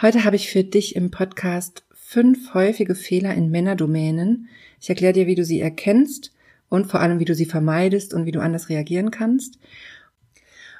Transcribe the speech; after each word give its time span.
Heute 0.00 0.22
habe 0.22 0.36
ich 0.36 0.48
für 0.48 0.62
dich 0.62 0.94
im 0.94 1.10
Podcast 1.10 1.82
fünf 1.92 2.54
häufige 2.54 2.94
Fehler 2.94 3.34
in 3.34 3.50
Männerdomänen. 3.50 4.48
Ich 4.80 4.88
erkläre 4.88 5.12
dir, 5.12 5.26
wie 5.26 5.34
du 5.34 5.44
sie 5.44 5.60
erkennst 5.60 6.32
und 6.68 6.86
vor 6.86 7.00
allem, 7.00 7.18
wie 7.18 7.24
du 7.24 7.34
sie 7.34 7.46
vermeidest 7.46 8.14
und 8.14 8.24
wie 8.24 8.30
du 8.30 8.38
anders 8.38 8.68
reagieren 8.68 9.10
kannst. 9.10 9.58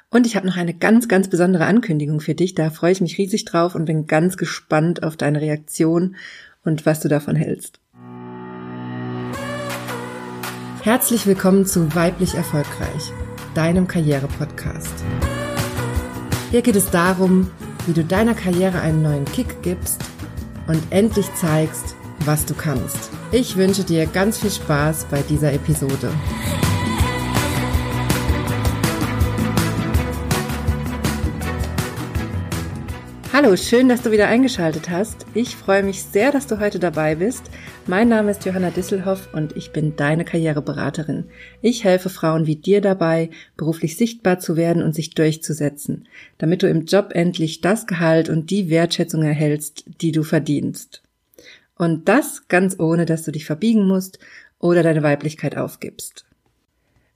Und 0.09 0.25
ich 0.25 0.37
habe 0.37 0.47
noch 0.47 0.55
eine 0.55 0.73
ganz, 0.73 1.09
ganz 1.09 1.27
besondere 1.27 1.65
Ankündigung 1.65 2.21
für 2.21 2.33
dich. 2.33 2.55
Da 2.55 2.69
freue 2.69 2.93
ich 2.93 3.01
mich 3.01 3.17
riesig 3.17 3.43
drauf 3.43 3.75
und 3.75 3.83
bin 3.83 4.07
ganz 4.07 4.37
gespannt 4.37 5.03
auf 5.03 5.17
deine 5.17 5.41
Reaktion 5.41 6.15
und 6.63 6.85
was 6.85 7.01
du 7.01 7.09
davon 7.09 7.35
hältst. 7.35 7.81
Herzlich 10.81 11.27
willkommen 11.27 11.65
zu 11.65 11.93
Weiblich 11.93 12.35
Erfolgreich, 12.35 13.11
deinem 13.53 13.85
Karriere-Podcast. 13.85 15.03
Hier 16.51 16.61
geht 16.61 16.77
es 16.77 16.89
darum, 16.89 17.51
wie 17.89 17.93
du 17.93 18.05
deiner 18.05 18.35
Karriere 18.35 18.81
einen 18.81 19.01
neuen 19.01 19.25
Kick 19.25 19.63
gibst 19.63 19.99
und 20.67 20.79
endlich 20.91 21.25
zeigst, 21.33 21.95
was 22.23 22.45
du 22.45 22.53
kannst. 22.53 23.09
Ich 23.31 23.55
wünsche 23.55 23.83
dir 23.83 24.05
ganz 24.05 24.37
viel 24.37 24.51
Spaß 24.51 25.07
bei 25.09 25.23
dieser 25.23 25.51
Episode. 25.53 26.11
Hallo, 33.41 33.55
schön, 33.55 33.87
dass 33.87 34.01
du 34.01 34.11
wieder 34.11 34.27
eingeschaltet 34.27 34.89
hast. 34.89 35.25
Ich 35.33 35.55
freue 35.55 35.81
mich 35.81 36.03
sehr, 36.03 36.33
dass 36.33 36.45
du 36.45 36.59
heute 36.59 36.77
dabei 36.77 37.15
bist. 37.15 37.43
Mein 37.87 38.09
Name 38.09 38.31
ist 38.31 38.43
Johanna 38.43 38.69
Disselhoff 38.69 39.33
und 39.33 39.55
ich 39.55 39.71
bin 39.71 39.95
deine 39.95 40.25
Karriereberaterin. 40.25 41.23
Ich 41.61 41.85
helfe 41.85 42.09
Frauen 42.09 42.47
wie 42.47 42.57
dir 42.57 42.81
dabei, 42.81 43.29
beruflich 43.55 43.95
sichtbar 43.95 44.39
zu 44.39 44.57
werden 44.57 44.83
und 44.83 44.93
sich 44.93 45.11
durchzusetzen, 45.11 46.09
damit 46.37 46.63
du 46.63 46.69
im 46.69 46.83
Job 46.83 47.11
endlich 47.13 47.61
das 47.61 47.87
Gehalt 47.87 48.27
und 48.27 48.49
die 48.49 48.69
Wertschätzung 48.69 49.23
erhältst, 49.23 49.85
die 50.01 50.11
du 50.11 50.23
verdienst. 50.23 51.01
Und 51.77 52.09
das 52.09 52.49
ganz 52.49 52.77
ohne, 52.77 53.05
dass 53.05 53.23
du 53.23 53.31
dich 53.31 53.45
verbiegen 53.45 53.87
musst 53.87 54.19
oder 54.59 54.83
deine 54.83 55.01
Weiblichkeit 55.01 55.55
aufgibst. 55.55 56.25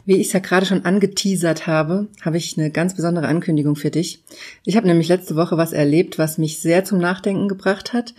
Wie 0.06 0.18
ich 0.18 0.28
es 0.28 0.34
ja 0.34 0.40
gerade 0.40 0.66
schon 0.66 0.86
angeteasert 0.86 1.66
habe, 1.66 2.08
habe 2.22 2.38
ich 2.38 2.58
eine 2.58 2.72
ganz 2.72 2.96
besondere 2.96 3.28
Ankündigung 3.28 3.76
für 3.76 3.90
dich. 3.90 4.24
Ich 4.66 4.76
habe 4.76 4.88
nämlich 4.88 5.08
letzte 5.08 5.36
Woche 5.36 5.58
was 5.58 5.72
erlebt, 5.72 6.20
was 6.20 6.38
mich 6.38 6.60
sehr 6.60 6.84
zum 6.84 7.00
Nachdenken 7.00 7.48
gebracht 7.48 7.94
hat. 7.94 8.14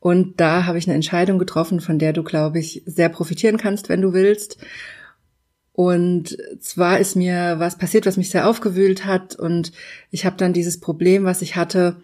Und 0.00 0.38
da 0.38 0.66
habe 0.66 0.76
ich 0.76 0.86
eine 0.86 0.94
Entscheidung 0.94 1.38
getroffen, 1.38 1.80
von 1.80 1.98
der 1.98 2.12
du, 2.12 2.22
glaube 2.22 2.58
ich, 2.58 2.82
sehr 2.84 3.08
profitieren 3.08 3.56
kannst, 3.56 3.88
wenn 3.88 4.02
du 4.02 4.12
willst. 4.12 4.58
Und 5.72 6.36
zwar 6.60 7.00
ist 7.00 7.16
mir 7.16 7.56
was 7.58 7.78
passiert, 7.78 8.04
was 8.04 8.18
mich 8.18 8.30
sehr 8.30 8.46
aufgewühlt 8.46 9.06
hat. 9.06 9.34
Und 9.34 9.72
ich 10.10 10.26
habe 10.26 10.36
dann 10.36 10.52
dieses 10.52 10.78
Problem, 10.78 11.24
was 11.24 11.40
ich 11.40 11.56
hatte, 11.56 11.96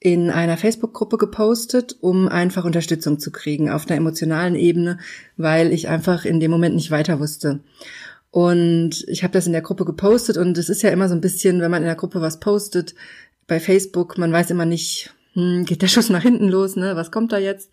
in 0.00 0.30
einer 0.30 0.56
Facebook-Gruppe 0.56 1.16
gepostet, 1.16 1.96
um 2.00 2.28
einfach 2.28 2.64
Unterstützung 2.64 3.18
zu 3.18 3.32
kriegen 3.32 3.70
auf 3.70 3.88
einer 3.88 3.96
emotionalen 3.96 4.54
Ebene, 4.54 4.98
weil 5.36 5.72
ich 5.72 5.88
einfach 5.88 6.24
in 6.24 6.38
dem 6.38 6.50
Moment 6.50 6.76
nicht 6.76 6.90
weiter 6.90 7.18
wusste. 7.18 7.60
Und 8.30 9.04
ich 9.08 9.22
habe 9.22 9.32
das 9.32 9.46
in 9.46 9.52
der 9.52 9.62
Gruppe 9.62 9.84
gepostet 9.84 10.36
und 10.36 10.58
es 10.58 10.68
ist 10.68 10.82
ja 10.82 10.90
immer 10.90 11.08
so 11.08 11.14
ein 11.14 11.20
bisschen, 11.20 11.60
wenn 11.60 11.70
man 11.70 11.82
in 11.82 11.88
der 11.88 11.96
Gruppe 11.96 12.20
was 12.20 12.40
postet, 12.40 12.94
bei 13.46 13.58
Facebook, 13.58 14.18
man 14.18 14.32
weiß 14.32 14.50
immer 14.50 14.66
nicht, 14.66 15.14
hm, 15.32 15.64
geht 15.64 15.82
der 15.82 15.88
Schuss 15.88 16.10
nach 16.10 16.22
hinten 16.22 16.48
los, 16.48 16.76
ne? 16.76 16.96
Was 16.96 17.10
kommt 17.10 17.32
da 17.32 17.38
jetzt? 17.38 17.70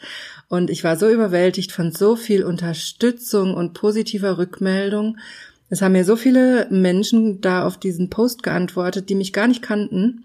Und 0.48 0.70
ich 0.70 0.84
war 0.84 0.98
so 0.98 1.10
überwältigt 1.10 1.72
von 1.72 1.92
so 1.92 2.16
viel 2.16 2.44
Unterstützung 2.44 3.54
und 3.54 3.74
positiver 3.74 4.38
Rückmeldung. 4.38 5.18
Es 5.70 5.82
haben 5.82 5.94
mir 5.94 6.06
so 6.06 6.16
viele 6.16 6.68
Menschen 6.70 7.42
da 7.42 7.66
auf 7.66 7.78
diesen 7.78 8.10
Post 8.10 8.44
geantwortet, 8.44 9.10
die 9.10 9.16
mich 9.16 9.34
gar 9.34 9.48
nicht 9.48 9.62
kannten 9.62 10.24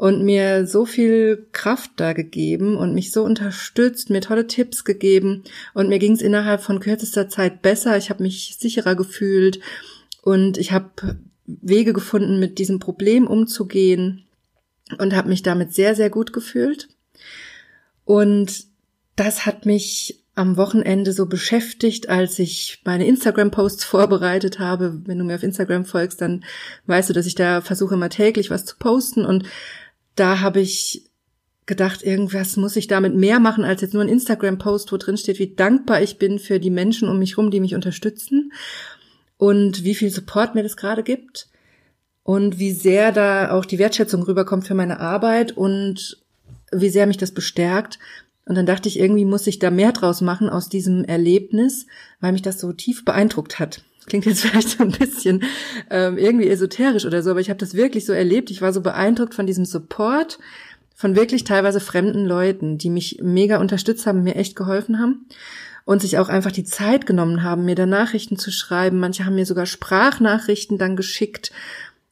und 0.00 0.24
mir 0.24 0.66
so 0.66 0.86
viel 0.86 1.46
Kraft 1.52 1.90
da 1.96 2.14
gegeben 2.14 2.78
und 2.78 2.94
mich 2.94 3.12
so 3.12 3.22
unterstützt, 3.22 4.08
mir 4.08 4.22
tolle 4.22 4.46
Tipps 4.46 4.86
gegeben 4.86 5.44
und 5.74 5.90
mir 5.90 5.98
ging 5.98 6.12
es 6.12 6.22
innerhalb 6.22 6.62
von 6.62 6.80
kürzester 6.80 7.28
Zeit 7.28 7.60
besser. 7.60 7.98
Ich 7.98 8.08
habe 8.08 8.22
mich 8.22 8.56
sicherer 8.58 8.94
gefühlt 8.94 9.60
und 10.22 10.56
ich 10.56 10.72
habe 10.72 11.18
Wege 11.44 11.92
gefunden, 11.92 12.40
mit 12.40 12.58
diesem 12.58 12.78
Problem 12.78 13.26
umzugehen 13.26 14.24
und 14.96 15.14
habe 15.14 15.28
mich 15.28 15.42
damit 15.42 15.74
sehr, 15.74 15.94
sehr 15.94 16.08
gut 16.08 16.32
gefühlt. 16.32 16.88
Und 18.06 18.68
das 19.16 19.44
hat 19.44 19.66
mich 19.66 20.24
am 20.34 20.56
Wochenende 20.56 21.12
so 21.12 21.26
beschäftigt, 21.26 22.08
als 22.08 22.38
ich 22.38 22.80
meine 22.86 23.06
Instagram-Posts 23.06 23.84
vorbereitet 23.84 24.60
habe. 24.60 25.02
Wenn 25.04 25.18
du 25.18 25.24
mir 25.24 25.34
auf 25.34 25.42
Instagram 25.42 25.84
folgst, 25.84 26.22
dann 26.22 26.42
weißt 26.86 27.10
du, 27.10 27.12
dass 27.12 27.26
ich 27.26 27.34
da 27.34 27.60
versuche, 27.60 27.96
immer 27.96 28.08
täglich 28.08 28.48
was 28.48 28.64
zu 28.64 28.76
posten. 28.78 29.26
Und 29.26 29.44
da 30.20 30.40
habe 30.40 30.60
ich 30.60 31.10
gedacht, 31.66 32.02
irgendwas 32.02 32.56
muss 32.56 32.76
ich 32.76 32.88
damit 32.88 33.14
mehr 33.14 33.40
machen 33.40 33.64
als 33.64 33.80
jetzt 33.80 33.94
nur 33.94 34.02
ein 34.02 34.08
Instagram-Post, 34.08 34.92
wo 34.92 34.96
drin 34.96 35.16
steht, 35.16 35.38
wie 35.38 35.54
dankbar 35.54 36.02
ich 36.02 36.18
bin 36.18 36.38
für 36.38 36.58
die 36.60 36.70
Menschen 36.70 37.08
um 37.08 37.18
mich 37.18 37.38
rum, 37.38 37.50
die 37.50 37.60
mich 37.60 37.74
unterstützen 37.74 38.52
und 39.38 39.84
wie 39.84 39.94
viel 39.94 40.10
Support 40.10 40.54
mir 40.54 40.62
das 40.62 40.76
gerade 40.76 41.02
gibt 41.02 41.48
und 42.22 42.58
wie 42.58 42.72
sehr 42.72 43.12
da 43.12 43.52
auch 43.52 43.64
die 43.64 43.78
Wertschätzung 43.78 44.22
rüberkommt 44.22 44.66
für 44.66 44.74
meine 44.74 45.00
Arbeit 45.00 45.56
und 45.56 46.18
wie 46.72 46.90
sehr 46.90 47.06
mich 47.06 47.16
das 47.16 47.32
bestärkt. 47.32 47.98
Und 48.50 48.56
dann 48.56 48.66
dachte 48.66 48.88
ich, 48.88 48.98
irgendwie 48.98 49.24
muss 49.24 49.46
ich 49.46 49.60
da 49.60 49.70
mehr 49.70 49.92
draus 49.92 50.22
machen 50.22 50.48
aus 50.48 50.68
diesem 50.68 51.04
Erlebnis, 51.04 51.86
weil 52.18 52.32
mich 52.32 52.42
das 52.42 52.58
so 52.58 52.72
tief 52.72 53.04
beeindruckt 53.04 53.60
hat. 53.60 53.84
Klingt 54.06 54.26
jetzt 54.26 54.40
vielleicht 54.44 54.70
so 54.70 54.82
ein 54.82 54.90
bisschen 54.90 55.44
ähm, 55.88 56.18
irgendwie 56.18 56.48
esoterisch 56.48 57.06
oder 57.06 57.22
so, 57.22 57.30
aber 57.30 57.38
ich 57.38 57.48
habe 57.48 57.60
das 57.60 57.74
wirklich 57.74 58.06
so 58.06 58.12
erlebt. 58.12 58.50
Ich 58.50 58.60
war 58.60 58.72
so 58.72 58.80
beeindruckt 58.80 59.36
von 59.36 59.46
diesem 59.46 59.64
Support 59.64 60.40
von 60.96 61.14
wirklich 61.14 61.44
teilweise 61.44 61.78
fremden 61.78 62.26
Leuten, 62.26 62.76
die 62.76 62.90
mich 62.90 63.20
mega 63.22 63.60
unterstützt 63.60 64.04
haben, 64.08 64.24
mir 64.24 64.34
echt 64.34 64.56
geholfen 64.56 64.98
haben 64.98 65.26
und 65.84 66.02
sich 66.02 66.18
auch 66.18 66.28
einfach 66.28 66.50
die 66.50 66.64
Zeit 66.64 67.06
genommen 67.06 67.44
haben, 67.44 67.64
mir 67.64 67.76
da 67.76 67.86
Nachrichten 67.86 68.36
zu 68.36 68.50
schreiben. 68.50 68.98
Manche 68.98 69.26
haben 69.26 69.36
mir 69.36 69.46
sogar 69.46 69.66
Sprachnachrichten 69.66 70.76
dann 70.76 70.96
geschickt 70.96 71.52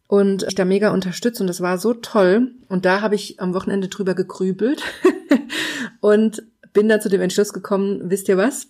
und 0.07 0.45
ich 0.45 0.55
da 0.55 0.65
mega 0.65 0.93
unterstützt 0.93 1.41
und 1.41 1.49
das 1.49 1.61
war 1.61 1.79
so 1.79 1.95
toll. 1.95 2.53
Und 2.69 2.85
da 2.85 3.01
habe 3.01 3.17
ich 3.17 3.41
am 3.41 3.55
Wochenende 3.55 3.89
drüber 3.89 4.15
gegrübelt 4.15 4.85
und 6.01 6.43
bin 6.73 6.89
da 6.89 7.01
zu 7.01 7.09
dem 7.09 7.21
Entschluss 7.21 7.53
gekommen, 7.53 8.11
wisst 8.11 8.29
ihr 8.29 8.37
was? 8.37 8.69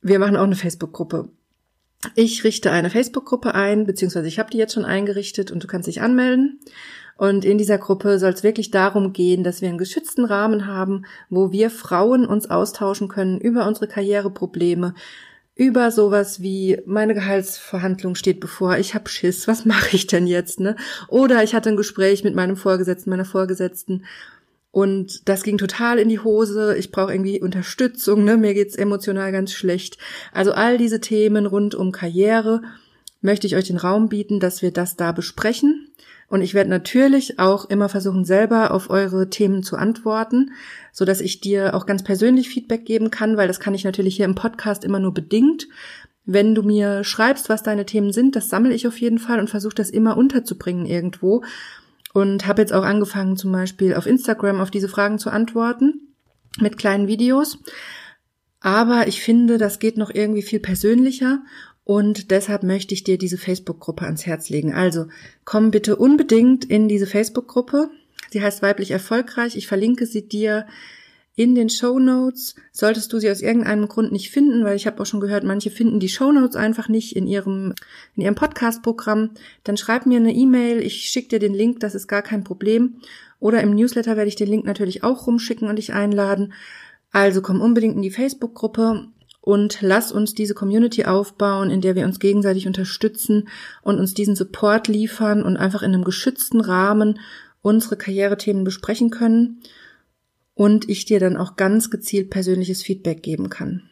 Wir 0.00 0.18
machen 0.18 0.36
auch 0.36 0.44
eine 0.44 0.56
Facebook-Gruppe. 0.56 1.28
Ich 2.14 2.44
richte 2.44 2.70
eine 2.70 2.90
Facebook-Gruppe 2.90 3.54
ein, 3.54 3.86
beziehungsweise 3.86 4.28
ich 4.28 4.38
habe 4.38 4.50
die 4.50 4.58
jetzt 4.58 4.74
schon 4.74 4.84
eingerichtet 4.84 5.50
und 5.50 5.62
du 5.62 5.66
kannst 5.66 5.88
dich 5.88 6.02
anmelden. 6.02 6.60
Und 7.16 7.44
in 7.44 7.58
dieser 7.58 7.78
Gruppe 7.78 8.18
soll 8.18 8.32
es 8.32 8.42
wirklich 8.42 8.70
darum 8.70 9.12
gehen, 9.12 9.44
dass 9.44 9.60
wir 9.60 9.68
einen 9.68 9.78
geschützten 9.78 10.24
Rahmen 10.24 10.66
haben, 10.66 11.06
wo 11.30 11.52
wir 11.52 11.70
Frauen 11.70 12.26
uns 12.26 12.50
austauschen 12.50 13.08
können 13.08 13.40
über 13.40 13.66
unsere 13.66 13.86
Karriereprobleme, 13.86 14.94
über 15.54 15.92
sowas 15.92 16.42
wie 16.42 16.80
meine 16.84 17.14
Gehaltsverhandlung 17.14 18.16
steht 18.16 18.40
bevor, 18.40 18.76
ich 18.76 18.94
hab 18.94 19.08
Schiss, 19.08 19.46
was 19.46 19.64
mache 19.64 19.94
ich 19.94 20.08
denn 20.08 20.26
jetzt, 20.26 20.58
ne? 20.58 20.74
Oder 21.08 21.44
ich 21.44 21.54
hatte 21.54 21.68
ein 21.68 21.76
Gespräch 21.76 22.24
mit 22.24 22.34
meinem 22.34 22.56
Vorgesetzten, 22.56 23.10
meiner 23.10 23.24
Vorgesetzten 23.24 24.04
und 24.74 25.28
das 25.28 25.44
ging 25.44 25.56
total 25.56 26.00
in 26.00 26.08
die 26.08 26.18
Hose. 26.18 26.76
Ich 26.76 26.90
brauche 26.90 27.12
irgendwie 27.12 27.40
Unterstützung, 27.40 28.24
ne? 28.24 28.36
Mir 28.36 28.54
geht's 28.54 28.74
emotional 28.74 29.30
ganz 29.30 29.52
schlecht. 29.52 29.98
Also 30.32 30.50
all 30.50 30.78
diese 30.78 31.00
Themen 31.00 31.46
rund 31.46 31.76
um 31.76 31.92
Karriere 31.92 32.60
möchte 33.20 33.46
ich 33.46 33.54
euch 33.54 33.66
den 33.66 33.76
Raum 33.76 34.08
bieten, 34.08 34.40
dass 34.40 34.62
wir 34.62 34.72
das 34.72 34.96
da 34.96 35.12
besprechen. 35.12 35.92
Und 36.28 36.42
ich 36.42 36.54
werde 36.54 36.70
natürlich 36.70 37.38
auch 37.38 37.70
immer 37.70 37.88
versuchen, 37.88 38.24
selber 38.24 38.72
auf 38.72 38.90
eure 38.90 39.30
Themen 39.30 39.62
zu 39.62 39.76
antworten, 39.76 40.50
so 40.90 41.04
dass 41.04 41.20
ich 41.20 41.40
dir 41.40 41.76
auch 41.76 41.86
ganz 41.86 42.02
persönlich 42.02 42.48
Feedback 42.48 42.84
geben 42.84 43.12
kann, 43.12 43.36
weil 43.36 43.46
das 43.46 43.60
kann 43.60 43.74
ich 43.74 43.84
natürlich 43.84 44.16
hier 44.16 44.24
im 44.24 44.34
Podcast 44.34 44.82
immer 44.82 44.98
nur 44.98 45.14
bedingt. 45.14 45.68
Wenn 46.24 46.52
du 46.52 46.64
mir 46.64 47.04
schreibst, 47.04 47.48
was 47.48 47.62
deine 47.62 47.86
Themen 47.86 48.12
sind, 48.12 48.34
das 48.34 48.48
sammle 48.48 48.74
ich 48.74 48.88
auf 48.88 48.98
jeden 48.98 49.20
Fall 49.20 49.38
und 49.38 49.50
versuche 49.50 49.76
das 49.76 49.90
immer 49.90 50.16
unterzubringen 50.16 50.84
irgendwo 50.84 51.44
und 52.14 52.46
habe 52.46 52.62
jetzt 52.62 52.72
auch 52.72 52.84
angefangen, 52.84 53.36
zum 53.36 53.52
Beispiel 53.52 53.94
auf 53.94 54.06
Instagram 54.06 54.60
auf 54.60 54.70
diese 54.70 54.88
Fragen 54.88 55.18
zu 55.18 55.28
antworten 55.28 56.14
mit 56.58 56.78
kleinen 56.78 57.08
Videos. 57.08 57.58
Aber 58.60 59.08
ich 59.08 59.20
finde, 59.20 59.58
das 59.58 59.80
geht 59.80 59.98
noch 59.98 60.14
irgendwie 60.14 60.42
viel 60.42 60.60
persönlicher 60.60 61.42
und 61.82 62.30
deshalb 62.30 62.62
möchte 62.62 62.94
ich 62.94 63.04
dir 63.04 63.18
diese 63.18 63.36
Facebook-Gruppe 63.36 64.04
ans 64.06 64.24
Herz 64.24 64.48
legen. 64.48 64.72
Also 64.72 65.08
komm 65.44 65.70
bitte 65.70 65.96
unbedingt 65.96 66.64
in 66.64 66.88
diese 66.88 67.06
Facebook-Gruppe. 67.06 67.90
Sie 68.30 68.40
heißt 68.40 68.62
Weiblich 68.62 68.92
Erfolgreich. 68.92 69.56
Ich 69.56 69.66
verlinke 69.66 70.06
sie 70.06 70.26
dir 70.26 70.66
in 71.36 71.54
den 71.54 71.68
Show 71.68 71.98
Notes. 71.98 72.54
Solltest 72.72 73.12
du 73.12 73.18
sie 73.18 73.30
aus 73.30 73.40
irgendeinem 73.40 73.88
Grund 73.88 74.12
nicht 74.12 74.30
finden, 74.30 74.64
weil 74.64 74.76
ich 74.76 74.86
habe 74.86 75.00
auch 75.02 75.06
schon 75.06 75.20
gehört, 75.20 75.44
manche 75.44 75.70
finden 75.70 75.98
die 75.98 76.08
Show 76.08 76.30
Notes 76.30 76.56
einfach 76.56 76.88
nicht 76.88 77.16
in 77.16 77.26
ihrem 77.26 77.74
in 78.14 78.22
ihrem 78.22 78.34
Podcast-Programm, 78.34 79.30
dann 79.64 79.76
schreib 79.76 80.06
mir 80.06 80.18
eine 80.18 80.32
E-Mail. 80.32 80.80
Ich 80.80 81.08
schicke 81.10 81.28
dir 81.28 81.38
den 81.38 81.54
Link, 81.54 81.80
das 81.80 81.94
ist 81.94 82.06
gar 82.06 82.22
kein 82.22 82.44
Problem. 82.44 82.96
Oder 83.40 83.60
im 83.62 83.74
Newsletter 83.74 84.16
werde 84.16 84.28
ich 84.28 84.36
den 84.36 84.48
Link 84.48 84.64
natürlich 84.64 85.02
auch 85.02 85.26
rumschicken 85.26 85.68
und 85.68 85.76
dich 85.76 85.92
einladen. 85.92 86.52
Also 87.10 87.42
komm 87.42 87.60
unbedingt 87.60 87.96
in 87.96 88.02
die 88.02 88.10
Facebook-Gruppe 88.10 89.08
und 89.40 89.78
lass 89.82 90.10
uns 90.10 90.34
diese 90.34 90.54
Community 90.54 91.04
aufbauen, 91.04 91.68
in 91.68 91.80
der 91.80 91.94
wir 91.94 92.06
uns 92.06 92.18
gegenseitig 92.18 92.66
unterstützen 92.66 93.48
und 93.82 93.98
uns 93.98 94.14
diesen 94.14 94.36
Support 94.36 94.88
liefern 94.88 95.42
und 95.42 95.56
einfach 95.56 95.82
in 95.82 95.92
einem 95.92 96.04
geschützten 96.04 96.60
Rahmen 96.60 97.20
unsere 97.60 97.96
Karrierethemen 97.96 98.64
besprechen 98.64 99.10
können. 99.10 99.60
Und 100.54 100.88
ich 100.88 101.04
dir 101.04 101.20
dann 101.20 101.36
auch 101.36 101.56
ganz 101.56 101.90
gezielt 101.90 102.30
persönliches 102.30 102.82
Feedback 102.82 103.22
geben 103.22 103.50
kann. 103.50 103.82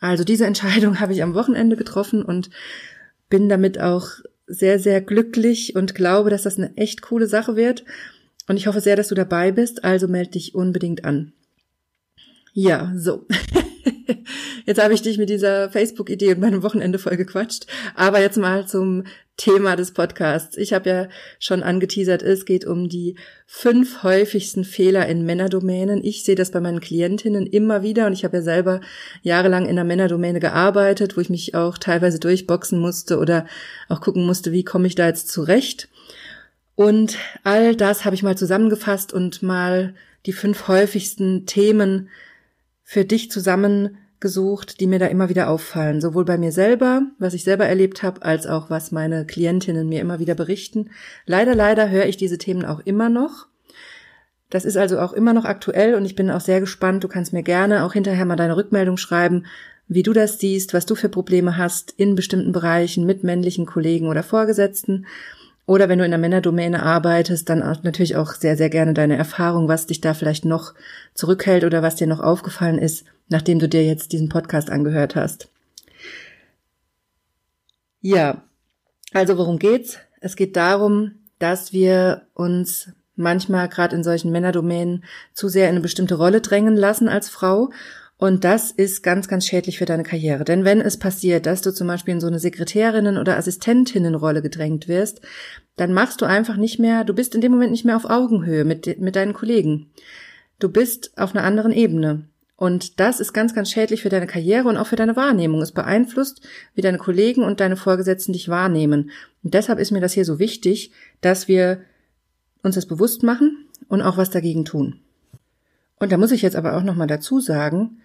Also 0.00 0.24
diese 0.24 0.46
Entscheidung 0.46 1.00
habe 1.00 1.12
ich 1.12 1.22
am 1.22 1.34
Wochenende 1.34 1.76
getroffen 1.76 2.22
und 2.22 2.50
bin 3.28 3.48
damit 3.48 3.80
auch 3.80 4.08
sehr, 4.46 4.78
sehr 4.78 5.00
glücklich 5.00 5.76
und 5.76 5.94
glaube, 5.94 6.30
dass 6.30 6.42
das 6.42 6.58
eine 6.58 6.76
echt 6.76 7.00
coole 7.02 7.26
Sache 7.26 7.56
wird. 7.56 7.84
Und 8.48 8.56
ich 8.56 8.66
hoffe 8.66 8.80
sehr, 8.80 8.96
dass 8.96 9.08
du 9.08 9.14
dabei 9.14 9.52
bist, 9.52 9.84
also 9.84 10.08
melde 10.08 10.32
dich 10.32 10.54
unbedingt 10.54 11.04
an. 11.04 11.32
Ja, 12.52 12.92
so. 12.96 13.26
Jetzt 14.66 14.82
habe 14.82 14.94
ich 14.94 15.02
dich 15.02 15.18
mit 15.18 15.30
dieser 15.30 15.70
Facebook-Idee 15.70 16.32
und 16.32 16.40
meinem 16.40 16.62
Wochenende 16.62 16.98
voll 16.98 17.16
gequatscht. 17.16 17.66
Aber 17.94 18.20
jetzt 18.20 18.36
mal 18.36 18.66
zum 18.66 19.04
Thema 19.36 19.76
des 19.76 19.92
Podcasts. 19.92 20.56
Ich 20.56 20.72
habe 20.72 20.88
ja 20.88 21.08
schon 21.38 21.62
angeteasert, 21.62 22.22
es 22.22 22.44
geht 22.44 22.64
um 22.64 22.88
die 22.88 23.16
fünf 23.46 24.02
häufigsten 24.02 24.64
Fehler 24.64 25.06
in 25.08 25.24
Männerdomänen. 25.24 26.04
Ich 26.04 26.24
sehe 26.24 26.34
das 26.34 26.50
bei 26.50 26.60
meinen 26.60 26.80
Klientinnen 26.80 27.46
immer 27.46 27.82
wieder 27.82 28.06
und 28.06 28.12
ich 28.12 28.24
habe 28.24 28.36
ja 28.36 28.42
selber 28.42 28.80
jahrelang 29.22 29.66
in 29.66 29.76
der 29.76 29.84
Männerdomäne 29.84 30.38
gearbeitet, 30.38 31.16
wo 31.16 31.20
ich 31.20 31.30
mich 31.30 31.54
auch 31.54 31.78
teilweise 31.78 32.20
durchboxen 32.20 32.78
musste 32.78 33.18
oder 33.18 33.46
auch 33.88 34.00
gucken 34.00 34.26
musste, 34.26 34.52
wie 34.52 34.64
komme 34.64 34.86
ich 34.86 34.94
da 34.94 35.08
jetzt 35.08 35.28
zurecht. 35.28 35.88
Und 36.74 37.16
all 37.42 37.74
das 37.74 38.04
habe 38.04 38.14
ich 38.14 38.22
mal 38.22 38.36
zusammengefasst 38.36 39.12
und 39.12 39.42
mal 39.42 39.94
die 40.26 40.32
fünf 40.32 40.68
häufigsten 40.68 41.46
Themen 41.46 42.08
für 42.92 43.06
dich 43.06 43.30
zusammengesucht, 43.30 44.78
die 44.78 44.86
mir 44.86 44.98
da 44.98 45.06
immer 45.06 45.30
wieder 45.30 45.48
auffallen, 45.48 46.02
sowohl 46.02 46.26
bei 46.26 46.36
mir 46.36 46.52
selber, 46.52 47.00
was 47.18 47.32
ich 47.32 47.42
selber 47.42 47.64
erlebt 47.64 48.02
habe, 48.02 48.20
als 48.20 48.46
auch 48.46 48.68
was 48.68 48.92
meine 48.92 49.24
Klientinnen 49.24 49.88
mir 49.88 50.02
immer 50.02 50.18
wieder 50.18 50.34
berichten. 50.34 50.90
Leider, 51.24 51.54
leider 51.54 51.88
höre 51.88 52.04
ich 52.04 52.18
diese 52.18 52.36
Themen 52.36 52.66
auch 52.66 52.80
immer 52.80 53.08
noch. 53.08 53.46
Das 54.50 54.66
ist 54.66 54.76
also 54.76 54.98
auch 54.98 55.14
immer 55.14 55.32
noch 55.32 55.46
aktuell 55.46 55.94
und 55.94 56.04
ich 56.04 56.16
bin 56.16 56.30
auch 56.30 56.42
sehr 56.42 56.60
gespannt. 56.60 57.02
Du 57.02 57.08
kannst 57.08 57.32
mir 57.32 57.42
gerne 57.42 57.82
auch 57.82 57.94
hinterher 57.94 58.26
mal 58.26 58.36
deine 58.36 58.58
Rückmeldung 58.58 58.98
schreiben, 58.98 59.46
wie 59.88 60.02
du 60.02 60.12
das 60.12 60.38
siehst, 60.38 60.74
was 60.74 60.84
du 60.84 60.94
für 60.94 61.08
Probleme 61.08 61.56
hast 61.56 61.92
in 61.92 62.14
bestimmten 62.14 62.52
Bereichen 62.52 63.06
mit 63.06 63.24
männlichen 63.24 63.64
Kollegen 63.64 64.08
oder 64.08 64.22
Vorgesetzten. 64.22 65.06
Oder 65.64 65.88
wenn 65.88 65.98
du 65.98 66.04
in 66.04 66.10
der 66.10 66.18
Männerdomäne 66.18 66.82
arbeitest, 66.82 67.48
dann 67.48 67.60
natürlich 67.82 68.16
auch 68.16 68.32
sehr, 68.34 68.56
sehr 68.56 68.68
gerne 68.68 68.94
deine 68.94 69.16
Erfahrung, 69.16 69.68
was 69.68 69.86
dich 69.86 70.00
da 70.00 70.12
vielleicht 70.12 70.44
noch 70.44 70.74
zurückhält 71.14 71.64
oder 71.64 71.82
was 71.82 71.96
dir 71.96 72.08
noch 72.08 72.20
aufgefallen 72.20 72.78
ist, 72.78 73.04
nachdem 73.28 73.58
du 73.58 73.68
dir 73.68 73.84
jetzt 73.84 74.12
diesen 74.12 74.28
Podcast 74.28 74.70
angehört 74.70 75.14
hast. 75.14 75.48
Ja, 78.00 78.42
also 79.12 79.38
worum 79.38 79.58
geht's? 79.58 79.98
Es 80.20 80.34
geht 80.34 80.56
darum, 80.56 81.12
dass 81.38 81.72
wir 81.72 82.22
uns 82.34 82.90
manchmal 83.14 83.68
gerade 83.68 83.94
in 83.94 84.02
solchen 84.02 84.32
Männerdomänen 84.32 85.04
zu 85.32 85.48
sehr 85.48 85.66
in 85.66 85.76
eine 85.76 85.80
bestimmte 85.80 86.16
Rolle 86.16 86.40
drängen 86.40 86.76
lassen 86.76 87.08
als 87.08 87.28
Frau 87.28 87.70
und 88.22 88.44
das 88.44 88.70
ist 88.70 89.02
ganz, 89.02 89.26
ganz 89.26 89.48
schädlich 89.48 89.78
für 89.78 89.84
deine 89.84 90.04
Karriere. 90.04 90.44
Denn 90.44 90.64
wenn 90.64 90.80
es 90.80 90.96
passiert, 90.96 91.44
dass 91.44 91.60
du 91.60 91.74
zum 91.74 91.88
Beispiel 91.88 92.14
in 92.14 92.20
so 92.20 92.28
eine 92.28 92.38
Sekretärinnen- 92.38 93.18
oder 93.18 93.36
Assistentinnenrolle 93.36 94.42
gedrängt 94.42 94.86
wirst, 94.86 95.22
dann 95.74 95.92
machst 95.92 96.20
du 96.20 96.24
einfach 96.24 96.56
nicht 96.56 96.78
mehr, 96.78 97.02
du 97.02 97.14
bist 97.14 97.34
in 97.34 97.40
dem 97.40 97.50
Moment 97.50 97.72
nicht 97.72 97.84
mehr 97.84 97.96
auf 97.96 98.08
Augenhöhe 98.08 98.64
mit, 98.64 99.00
mit 99.00 99.16
deinen 99.16 99.32
Kollegen. 99.32 99.90
Du 100.60 100.68
bist 100.68 101.10
auf 101.18 101.34
einer 101.34 101.42
anderen 101.42 101.72
Ebene. 101.72 102.28
Und 102.54 103.00
das 103.00 103.18
ist 103.18 103.32
ganz, 103.32 103.56
ganz 103.56 103.72
schädlich 103.72 104.02
für 104.02 104.08
deine 104.08 104.28
Karriere 104.28 104.68
und 104.68 104.76
auch 104.76 104.86
für 104.86 104.94
deine 104.94 105.16
Wahrnehmung. 105.16 105.60
Es 105.60 105.72
beeinflusst, 105.72 106.42
wie 106.76 106.80
deine 106.80 106.98
Kollegen 106.98 107.42
und 107.42 107.58
deine 107.58 107.76
Vorgesetzten 107.76 108.34
dich 108.34 108.48
wahrnehmen. 108.48 109.10
Und 109.42 109.54
deshalb 109.54 109.80
ist 109.80 109.90
mir 109.90 110.00
das 110.00 110.12
hier 110.12 110.24
so 110.24 110.38
wichtig, 110.38 110.92
dass 111.22 111.48
wir 111.48 111.80
uns 112.62 112.76
das 112.76 112.86
bewusst 112.86 113.24
machen 113.24 113.66
und 113.88 114.00
auch 114.00 114.16
was 114.16 114.30
dagegen 114.30 114.64
tun. 114.64 115.00
Und 115.98 116.12
da 116.12 116.18
muss 116.18 116.30
ich 116.30 116.42
jetzt 116.42 116.54
aber 116.54 116.76
auch 116.76 116.84
nochmal 116.84 117.08
dazu 117.08 117.40
sagen, 117.40 117.98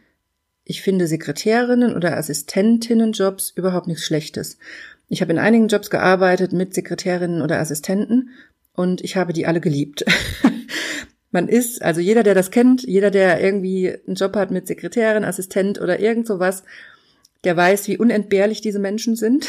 ich 0.69 0.81
finde 0.81 1.07
Sekretärinnen 1.07 1.95
oder 1.95 2.17
Assistentinnenjobs 2.17 3.51
überhaupt 3.55 3.87
nichts 3.87 4.03
Schlechtes. 4.03 4.57
Ich 5.07 5.21
habe 5.21 5.31
in 5.31 5.39
einigen 5.39 5.69
Jobs 5.69 5.89
gearbeitet 5.89 6.51
mit 6.51 6.73
Sekretärinnen 6.73 7.41
oder 7.41 7.59
Assistenten 7.59 8.31
und 8.73 9.01
ich 9.01 9.15
habe 9.15 9.31
die 9.31 9.45
alle 9.45 9.61
geliebt. 9.61 10.03
Man 11.31 11.47
ist, 11.47 11.81
also 11.81 12.01
jeder, 12.01 12.23
der 12.23 12.35
das 12.35 12.51
kennt, 12.51 12.83
jeder, 12.83 13.11
der 13.11 13.41
irgendwie 13.41 13.95
einen 14.07 14.15
Job 14.15 14.35
hat 14.35 14.51
mit 14.51 14.67
Sekretärin, 14.67 15.23
Assistent 15.23 15.79
oder 15.79 16.01
irgend 16.01 16.27
sowas, 16.27 16.63
der 17.45 17.55
weiß, 17.55 17.87
wie 17.87 17.97
unentbehrlich 17.97 18.59
diese 18.59 18.79
Menschen 18.79 19.15
sind. 19.15 19.47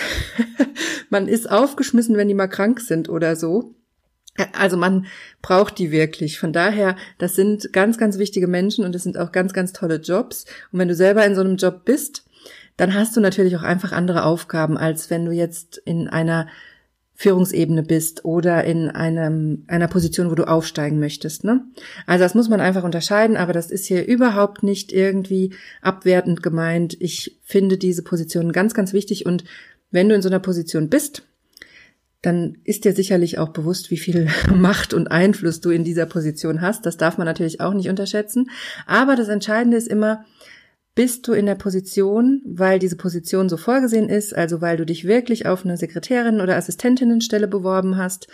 Man 1.11 1.27
ist 1.27 1.51
aufgeschmissen, 1.51 2.17
wenn 2.17 2.29
die 2.29 2.35
mal 2.35 2.47
krank 2.47 2.81
sind 2.81 3.09
oder 3.09 3.35
so. 3.35 3.75
Also 4.53 4.77
man 4.77 5.07
braucht 5.43 5.79
die 5.79 5.91
wirklich. 5.91 6.39
Von 6.39 6.53
daher, 6.53 6.97
das 7.19 7.35
sind 7.35 7.73
ganz, 7.73 7.99
ganz 7.99 8.19
wichtige 8.19 8.47
Menschen 8.47 8.85
und 8.85 8.95
es 8.95 9.03
sind 9.03 9.19
auch 9.19 9.33
ganz, 9.33 9.53
ganz 9.53 9.73
tolle 9.73 9.97
Jobs. 9.97 10.45
Und 10.73 10.79
wenn 10.79 10.89
du 10.89 10.95
selber 10.95 11.25
in 11.25 11.35
so 11.35 11.41
einem 11.41 11.57
Job 11.57 11.85
bist, 11.85 12.25
dann 12.77 12.95
hast 12.95 13.17
du 13.17 13.21
natürlich 13.21 13.57
auch 13.57 13.63
einfach 13.63 13.93
andere 13.93 14.25
Aufgaben, 14.25 14.79
als 14.79 15.11
wenn 15.11 15.25
du 15.25 15.33
jetzt 15.33 15.79
in 15.79 16.09
einer 16.09 16.47
Führungsebene 17.21 17.83
bist 17.83 18.25
oder 18.25 18.63
in 18.63 18.91
einem, 18.91 19.65
einer 19.67 19.89
Position, 19.89 20.31
wo 20.31 20.37
du 20.37 20.47
aufsteigen 20.47 21.01
möchtest. 21.01 21.43
Ne? 21.43 21.65
Also 22.07 22.23
das 22.23 22.37
muss 22.37 22.49
man 22.49 22.61
einfach 22.61 22.85
unterscheiden, 22.85 23.37
aber 23.37 23.53
das 23.53 23.73
ist 23.73 23.87
hier 23.87 24.07
überhaupt 24.07 24.63
nicht 24.63 24.93
irgendwie 24.93 25.53
abwertend 25.83 26.45
gemeint. 26.45 26.97
Ich 27.01 27.37
finde 27.43 27.77
diese 27.77 28.05
Position 28.05 28.53
ganz, 28.53 28.73
ganz 28.73 28.93
wichtig 28.93 29.27
und 29.27 29.43
wenn 29.91 30.09
du 30.09 30.15
in 30.15 30.23
so 30.23 30.29
einer 30.29 30.39
Position 30.39 30.89
bist, 30.89 31.25
dann 32.23 32.59
ist 32.65 32.85
dir 32.85 32.93
sicherlich 32.93 33.39
auch 33.39 33.51
bewusst, 33.51 33.91
wie 33.91 33.97
viel 33.97 34.29
Macht 34.55 34.95
und 34.95 35.09
Einfluss 35.09 35.61
du 35.61 35.71
in 35.71 35.85
dieser 35.85 36.07
Position 36.07 36.61
hast. 36.61 36.87
Das 36.87 36.97
darf 36.97 37.19
man 37.19 37.27
natürlich 37.27 37.61
auch 37.61 37.75
nicht 37.75 37.89
unterschätzen. 37.89 38.51
Aber 38.87 39.17
das 39.17 39.29
Entscheidende 39.29 39.77
ist 39.77 39.89
immer, 39.89 40.25
bist 40.95 41.29
du 41.29 41.33
in 41.33 41.47
der 41.47 41.55
Position, 41.55 42.43
weil 42.45 42.81
diese 42.81 42.97
Position 42.97 43.49
so 43.49 43.57
vorgesehen 43.57 44.09
ist, 44.09 44.35
also 44.35 44.61
weil 44.61 44.77
du 44.77 44.85
dich 44.85 45.05
wirklich 45.05 45.47
auf 45.47 45.65
eine 45.65 45.77
Sekretärin 45.77 46.41
oder 46.41 46.57
Assistentinnenstelle 46.57 47.47
beworben 47.47 47.97
hast, 47.97 48.27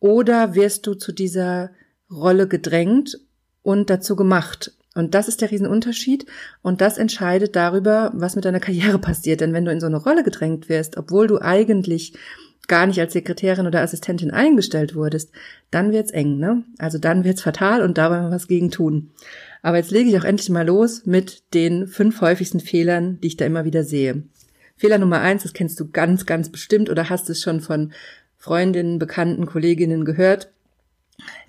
oder 0.00 0.54
wirst 0.54 0.86
du 0.86 0.92
zu 0.92 1.12
dieser 1.12 1.70
Rolle 2.10 2.46
gedrängt 2.46 3.18
und 3.62 3.88
dazu 3.88 4.16
gemacht. 4.16 4.76
Und 4.94 5.14
das 5.14 5.28
ist 5.28 5.40
der 5.40 5.50
Riesenunterschied 5.50 6.26
und 6.60 6.82
das 6.82 6.98
entscheidet 6.98 7.56
darüber, 7.56 8.12
was 8.14 8.36
mit 8.36 8.44
deiner 8.44 8.60
Karriere 8.60 8.98
passiert. 9.00 9.40
Denn 9.40 9.54
wenn 9.54 9.64
du 9.64 9.72
in 9.72 9.80
so 9.80 9.86
eine 9.86 9.96
Rolle 9.96 10.22
gedrängt 10.22 10.68
wirst, 10.68 10.98
obwohl 10.98 11.26
du 11.26 11.40
eigentlich 11.40 12.12
gar 12.68 12.86
nicht 12.86 13.00
als 13.00 13.12
Sekretärin 13.12 13.66
oder 13.66 13.82
Assistentin 13.82 14.30
eingestellt 14.30 14.94
wurdest, 14.94 15.30
dann 15.70 15.92
wird's 15.92 16.10
eng, 16.10 16.38
ne? 16.38 16.64
Also 16.78 16.98
dann 16.98 17.24
wird's 17.24 17.42
fatal 17.42 17.82
und 17.82 17.98
da 17.98 18.10
wollen 18.10 18.24
wir 18.24 18.30
was 18.30 18.48
gegen 18.48 18.70
tun. 18.70 19.10
Aber 19.62 19.78
jetzt 19.78 19.90
lege 19.90 20.10
ich 20.10 20.18
auch 20.18 20.24
endlich 20.24 20.50
mal 20.50 20.66
los 20.66 21.06
mit 21.06 21.54
den 21.54 21.86
fünf 21.86 22.20
häufigsten 22.20 22.60
Fehlern, 22.60 23.18
die 23.20 23.28
ich 23.28 23.36
da 23.36 23.46
immer 23.46 23.64
wieder 23.64 23.84
sehe. 23.84 24.22
Fehler 24.76 24.98
Nummer 24.98 25.20
eins, 25.20 25.42
das 25.42 25.52
kennst 25.52 25.78
du 25.80 25.90
ganz, 25.90 26.26
ganz 26.26 26.50
bestimmt 26.50 26.90
oder 26.90 27.08
hast 27.08 27.30
es 27.30 27.40
schon 27.40 27.60
von 27.60 27.92
Freundinnen, 28.36 28.98
Bekannten, 28.98 29.46
Kolleginnen 29.46 30.04
gehört. 30.04 30.50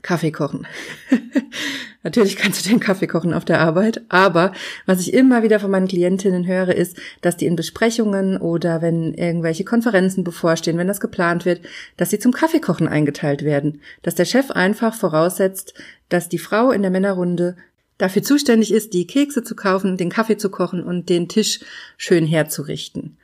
Kaffee 0.01 0.31
kochen. 0.31 0.67
Natürlich 2.05 2.35
kannst 2.37 2.63
du 2.63 2.69
den 2.69 2.79
Kaffee 2.79 3.07
kochen 3.07 3.33
auf 3.33 3.43
der 3.43 3.59
Arbeit, 3.59 4.03
aber 4.07 4.53
was 4.85 5.01
ich 5.01 5.13
immer 5.13 5.43
wieder 5.43 5.59
von 5.59 5.71
meinen 5.71 5.87
Klientinnen 5.87 6.47
höre, 6.47 6.73
ist, 6.73 6.97
dass 7.21 7.35
die 7.35 7.47
in 7.47 7.57
Besprechungen 7.57 8.37
oder 8.37 8.81
wenn 8.81 9.13
irgendwelche 9.15 9.65
Konferenzen 9.65 10.23
bevorstehen, 10.23 10.77
wenn 10.77 10.87
das 10.87 11.01
geplant 11.01 11.45
wird, 11.45 11.61
dass 11.97 12.11
sie 12.11 12.19
zum 12.19 12.31
Kaffeekochen 12.31 12.87
eingeteilt 12.87 13.43
werden. 13.43 13.81
Dass 14.03 14.15
der 14.15 14.25
Chef 14.25 14.51
einfach 14.51 14.93
voraussetzt, 14.93 15.73
dass 16.07 16.29
die 16.29 16.37
Frau 16.37 16.71
in 16.71 16.83
der 16.83 16.91
Männerrunde 16.91 17.57
dafür 17.97 18.21
zuständig 18.21 18.71
ist, 18.71 18.93
die 18.93 19.07
Kekse 19.07 19.43
zu 19.43 19.55
kaufen, 19.55 19.97
den 19.97 20.09
Kaffee 20.09 20.37
zu 20.37 20.49
kochen 20.49 20.83
und 20.83 21.09
den 21.09 21.27
Tisch 21.27 21.61
schön 21.97 22.27
herzurichten. 22.27 23.17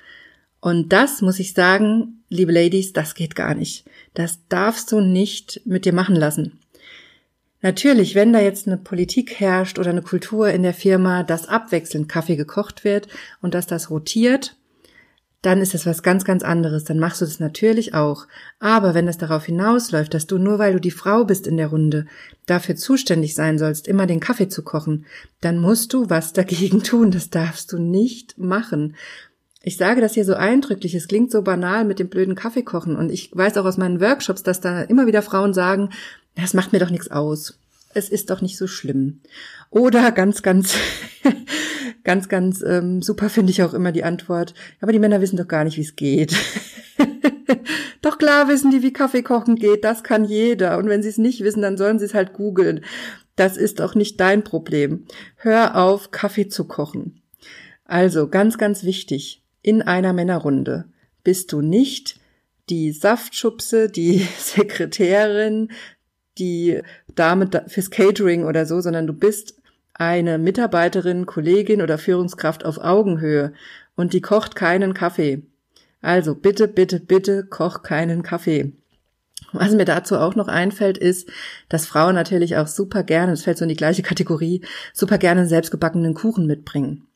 Und 0.59 0.91
das 0.91 1.21
muss 1.21 1.39
ich 1.39 1.53
sagen, 1.53 2.23
liebe 2.29 2.51
Ladies, 2.51 2.93
das 2.93 3.13
geht 3.13 3.35
gar 3.35 3.53
nicht. 3.53 3.85
Das 4.15 4.39
darfst 4.49 4.91
du 4.91 5.01
nicht 5.01 5.61
mit 5.65 5.85
dir 5.85 5.93
machen 5.93 6.15
lassen. 6.15 6.59
Natürlich, 7.61 8.15
wenn 8.15 8.33
da 8.33 8.39
jetzt 8.39 8.67
eine 8.67 8.77
Politik 8.77 9.39
herrscht 9.39 9.77
oder 9.77 9.91
eine 9.91 10.01
Kultur 10.01 10.49
in 10.49 10.63
der 10.63 10.73
Firma, 10.73 11.23
dass 11.23 11.47
abwechselnd 11.47 12.09
Kaffee 12.09 12.35
gekocht 12.35 12.83
wird 12.83 13.07
und 13.41 13.53
dass 13.53 13.67
das 13.67 13.89
rotiert, 13.89 14.55
dann 15.41 15.59
ist 15.59 15.73
das 15.73 15.87
was 15.87 16.03
ganz, 16.03 16.23
ganz 16.23 16.43
anderes. 16.43 16.83
Dann 16.83 16.99
machst 16.99 17.21
du 17.21 17.25
das 17.25 17.39
natürlich 17.39 17.93
auch. 17.93 18.27
Aber 18.59 18.93
wenn 18.93 19.07
es 19.07 19.17
darauf 19.17 19.45
hinausläuft, 19.45 20.13
dass 20.13 20.27
du 20.27 20.37
nur 20.37 20.59
weil 20.59 20.73
du 20.73 20.79
die 20.79 20.91
Frau 20.91 21.25
bist 21.25 21.47
in 21.47 21.57
der 21.57 21.67
Runde 21.67 22.05
dafür 22.45 22.75
zuständig 22.75 23.33
sein 23.33 23.57
sollst, 23.57 23.87
immer 23.87 24.05
den 24.05 24.19
Kaffee 24.19 24.49
zu 24.49 24.63
kochen, 24.63 25.05
dann 25.39 25.57
musst 25.57 25.93
du 25.93 26.09
was 26.09 26.33
dagegen 26.33 26.83
tun. 26.83 27.11
Das 27.11 27.31
darfst 27.31 27.71
du 27.71 27.79
nicht 27.79 28.37
machen. 28.37 28.95
Ich 29.63 29.77
sage 29.77 30.01
das 30.01 30.15
hier 30.15 30.25
so 30.25 30.33
eindrücklich, 30.33 30.95
es 30.95 31.07
klingt 31.07 31.29
so 31.29 31.43
banal 31.43 31.85
mit 31.85 31.99
dem 31.99 32.09
blöden 32.09 32.33
Kaffee 32.33 32.63
kochen. 32.63 32.95
Und 32.95 33.11
ich 33.11 33.35
weiß 33.35 33.57
auch 33.57 33.65
aus 33.65 33.77
meinen 33.77 34.01
Workshops, 34.01 34.41
dass 34.43 34.61
da 34.61 34.81
immer 34.81 35.05
wieder 35.05 35.21
Frauen 35.21 35.53
sagen, 35.53 35.89
das 36.35 36.53
macht 36.53 36.73
mir 36.73 36.79
doch 36.79 36.89
nichts 36.89 37.09
aus. 37.11 37.57
Es 37.93 38.09
ist 38.09 38.29
doch 38.29 38.41
nicht 38.41 38.57
so 38.57 38.67
schlimm. 38.67 39.21
Oder 39.69 40.11
ganz, 40.11 40.41
ganz, 40.43 40.75
ganz, 42.03 42.29
ganz 42.29 42.61
ähm, 42.61 43.01
super 43.01 43.29
finde 43.29 43.51
ich 43.51 43.63
auch 43.63 43.73
immer 43.73 43.91
die 43.91 44.03
Antwort, 44.03 44.53
aber 44.79 44.91
die 44.91 44.99
Männer 44.99 45.21
wissen 45.21 45.37
doch 45.37 45.47
gar 45.47 45.63
nicht, 45.63 45.77
wie 45.77 45.81
es 45.81 45.95
geht. 45.95 46.35
doch 48.01 48.17
klar 48.17 48.47
wissen 48.47 48.71
die, 48.71 48.81
wie 48.81 48.93
Kaffee 48.93 49.23
kochen 49.23 49.55
geht, 49.55 49.83
das 49.83 50.03
kann 50.03 50.23
jeder. 50.23 50.77
Und 50.77 50.87
wenn 50.87 51.03
sie 51.03 51.09
es 51.09 51.17
nicht 51.17 51.43
wissen, 51.43 51.61
dann 51.61 51.77
sollen 51.77 51.99
sie 51.99 52.05
es 52.05 52.13
halt 52.13 52.33
googeln. 52.33 52.81
Das 53.35 53.57
ist 53.57 53.79
doch 53.79 53.95
nicht 53.95 54.19
dein 54.19 54.43
Problem. 54.43 55.05
Hör 55.35 55.75
auf, 55.75 56.11
Kaffee 56.11 56.47
zu 56.47 56.65
kochen. 56.65 57.21
Also 57.85 58.27
ganz, 58.27 58.57
ganz 58.57 58.83
wichtig, 58.83 59.43
in 59.61 59.81
einer 59.81 60.13
Männerrunde 60.13 60.85
bist 61.23 61.51
du 61.51 61.61
nicht 61.61 62.19
die 62.69 62.91
Saftschubse, 62.91 63.89
die 63.89 64.19
Sekretärin, 64.37 65.71
die 66.37 66.81
Dame 67.15 67.49
fürs 67.67 67.91
Catering 67.91 68.45
oder 68.45 68.65
so, 68.65 68.81
sondern 68.81 69.07
du 69.07 69.13
bist 69.13 69.61
eine 69.93 70.37
Mitarbeiterin, 70.37 71.25
Kollegin 71.25 71.81
oder 71.81 71.97
Führungskraft 71.97 72.65
auf 72.65 72.77
Augenhöhe 72.79 73.53
und 73.95 74.13
die 74.13 74.21
kocht 74.21 74.55
keinen 74.55 74.93
Kaffee. 74.93 75.43
Also 76.01 76.33
bitte, 76.33 76.67
bitte, 76.67 76.99
bitte 76.99 77.45
koch 77.45 77.83
keinen 77.83 78.23
Kaffee. 78.23 78.73
Was 79.53 79.73
mir 79.73 79.85
dazu 79.85 80.17
auch 80.17 80.35
noch 80.35 80.47
einfällt, 80.47 80.97
ist, 80.97 81.29
dass 81.67 81.85
Frauen 81.85 82.15
natürlich 82.15 82.57
auch 82.57 82.67
super 82.67 83.03
gerne, 83.03 83.33
das 83.33 83.43
fällt 83.43 83.57
so 83.57 83.65
in 83.65 83.69
die 83.69 83.75
gleiche 83.75 84.01
Kategorie, 84.01 84.61
super 84.93 85.17
gerne 85.17 85.45
selbstgebackenen 85.45 86.13
Kuchen 86.13 86.47
mitbringen. 86.47 87.07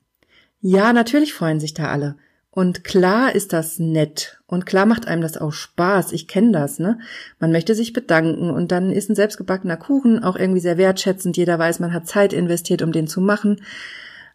Ja, 0.62 0.94
natürlich 0.94 1.34
freuen 1.34 1.60
sich 1.60 1.74
da 1.74 1.90
alle. 1.90 2.18
Und 2.56 2.86
klar 2.86 3.36
ist 3.36 3.52
das 3.52 3.80
nett 3.80 4.40
und 4.48 4.66
klar 4.66 4.86
macht 4.86 5.10
einem 5.10 5.22
das 5.22 5.38
auch 5.38 5.52
Spaß. 5.52 6.14
Ich 6.14 6.26
kenne 6.26 6.54
das, 6.54 6.80
ne? 6.80 7.00
Man 7.38 7.52
möchte 7.52 7.76
sich 7.76 7.92
bedanken 7.92 8.50
und 8.50 8.72
dann 8.72 8.92
ist 8.92 9.10
ein 9.10 9.16
selbstgebackener 9.16 9.76
Kuchen 9.76 10.24
auch 10.24 10.38
irgendwie 10.38 10.62
sehr 10.62 10.78
wertschätzend. 10.78 11.36
Jeder 11.36 11.60
weiß, 11.60 11.82
man 11.82 11.92
hat 11.92 12.08
Zeit 12.08 12.32
investiert, 12.32 12.82
um 12.82 12.94
den 12.94 13.08
zu 13.08 13.20
machen 13.20 13.60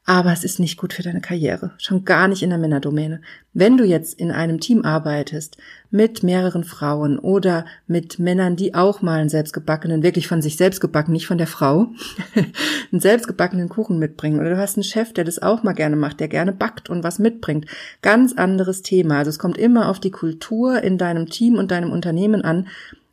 aber 0.06 0.32
es 0.32 0.44
ist 0.44 0.58
nicht 0.58 0.78
gut 0.78 0.92
für 0.92 1.02
deine 1.02 1.20
Karriere, 1.20 1.72
schon 1.78 2.04
gar 2.04 2.26
nicht 2.26 2.42
in 2.42 2.50
der 2.50 2.58
Männerdomäne. 2.58 3.20
Wenn 3.52 3.76
du 3.76 3.84
jetzt 3.84 4.18
in 4.18 4.30
einem 4.30 4.58
Team 4.58 4.84
arbeitest 4.84 5.56
mit 5.90 6.22
mehreren 6.22 6.64
Frauen 6.64 7.18
oder 7.18 7.66
mit 7.86 8.18
Männern, 8.18 8.56
die 8.56 8.74
auch 8.74 9.02
mal 9.02 9.20
einen 9.20 9.28
selbstgebackenen, 9.28 10.02
wirklich 10.02 10.26
von 10.26 10.42
sich 10.42 10.56
selbst 10.56 10.80
gebacken, 10.80 11.12
nicht 11.12 11.26
von 11.26 11.38
der 11.38 11.46
Frau, 11.46 11.88
einen 12.92 13.00
selbstgebackenen 13.00 13.68
Kuchen 13.68 13.98
mitbringen 13.98 14.40
oder 14.40 14.50
du 14.50 14.58
hast 14.58 14.76
einen 14.76 14.84
Chef, 14.84 15.12
der 15.12 15.24
das 15.24 15.40
auch 15.40 15.62
mal 15.62 15.74
gerne 15.74 15.96
macht, 15.96 16.20
der 16.20 16.28
gerne 16.28 16.52
backt 16.52 16.88
und 16.88 17.04
was 17.04 17.18
mitbringt, 17.18 17.66
ganz 18.02 18.32
anderes 18.32 18.82
Thema. 18.82 19.18
Also 19.18 19.28
es 19.28 19.38
kommt 19.38 19.58
immer 19.58 19.88
auf 19.88 20.00
die 20.00 20.10
Kultur 20.10 20.82
in 20.82 20.98
deinem 20.98 21.28
Team 21.28 21.56
und 21.56 21.70
deinem 21.70 21.92
Unternehmen 21.92 22.42
an, 22.42 22.68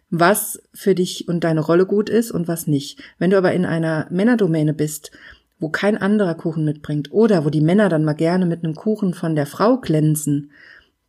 was 0.10 0.62
für 0.74 0.96
dich 0.96 1.28
und 1.28 1.44
deine 1.44 1.60
Rolle 1.60 1.86
gut 1.86 2.10
ist 2.10 2.32
und 2.32 2.48
was 2.48 2.68
nicht. 2.68 3.00
Wenn 3.20 3.30
du 3.30 3.38
aber 3.38 3.52
in 3.52 3.66
einer 3.66 4.08
Männerdomäne 4.10 4.74
bist, 4.74 5.12
wo 5.60 5.70
kein 5.70 5.98
anderer 5.98 6.36
Kuchen 6.36 6.66
mitbringt 6.66 7.12
oder 7.12 7.46
wo 7.46 7.50
die 7.50 7.62
Männer 7.62 7.90
dann 7.90 8.06
mal 8.06 8.14
gerne 8.14 8.46
mit 8.46 8.64
einem 8.64 8.76
Kuchen 8.76 9.14
von 9.14 9.36
der 9.36 9.46
Frau 9.46 9.78
glänzen, 9.78 10.52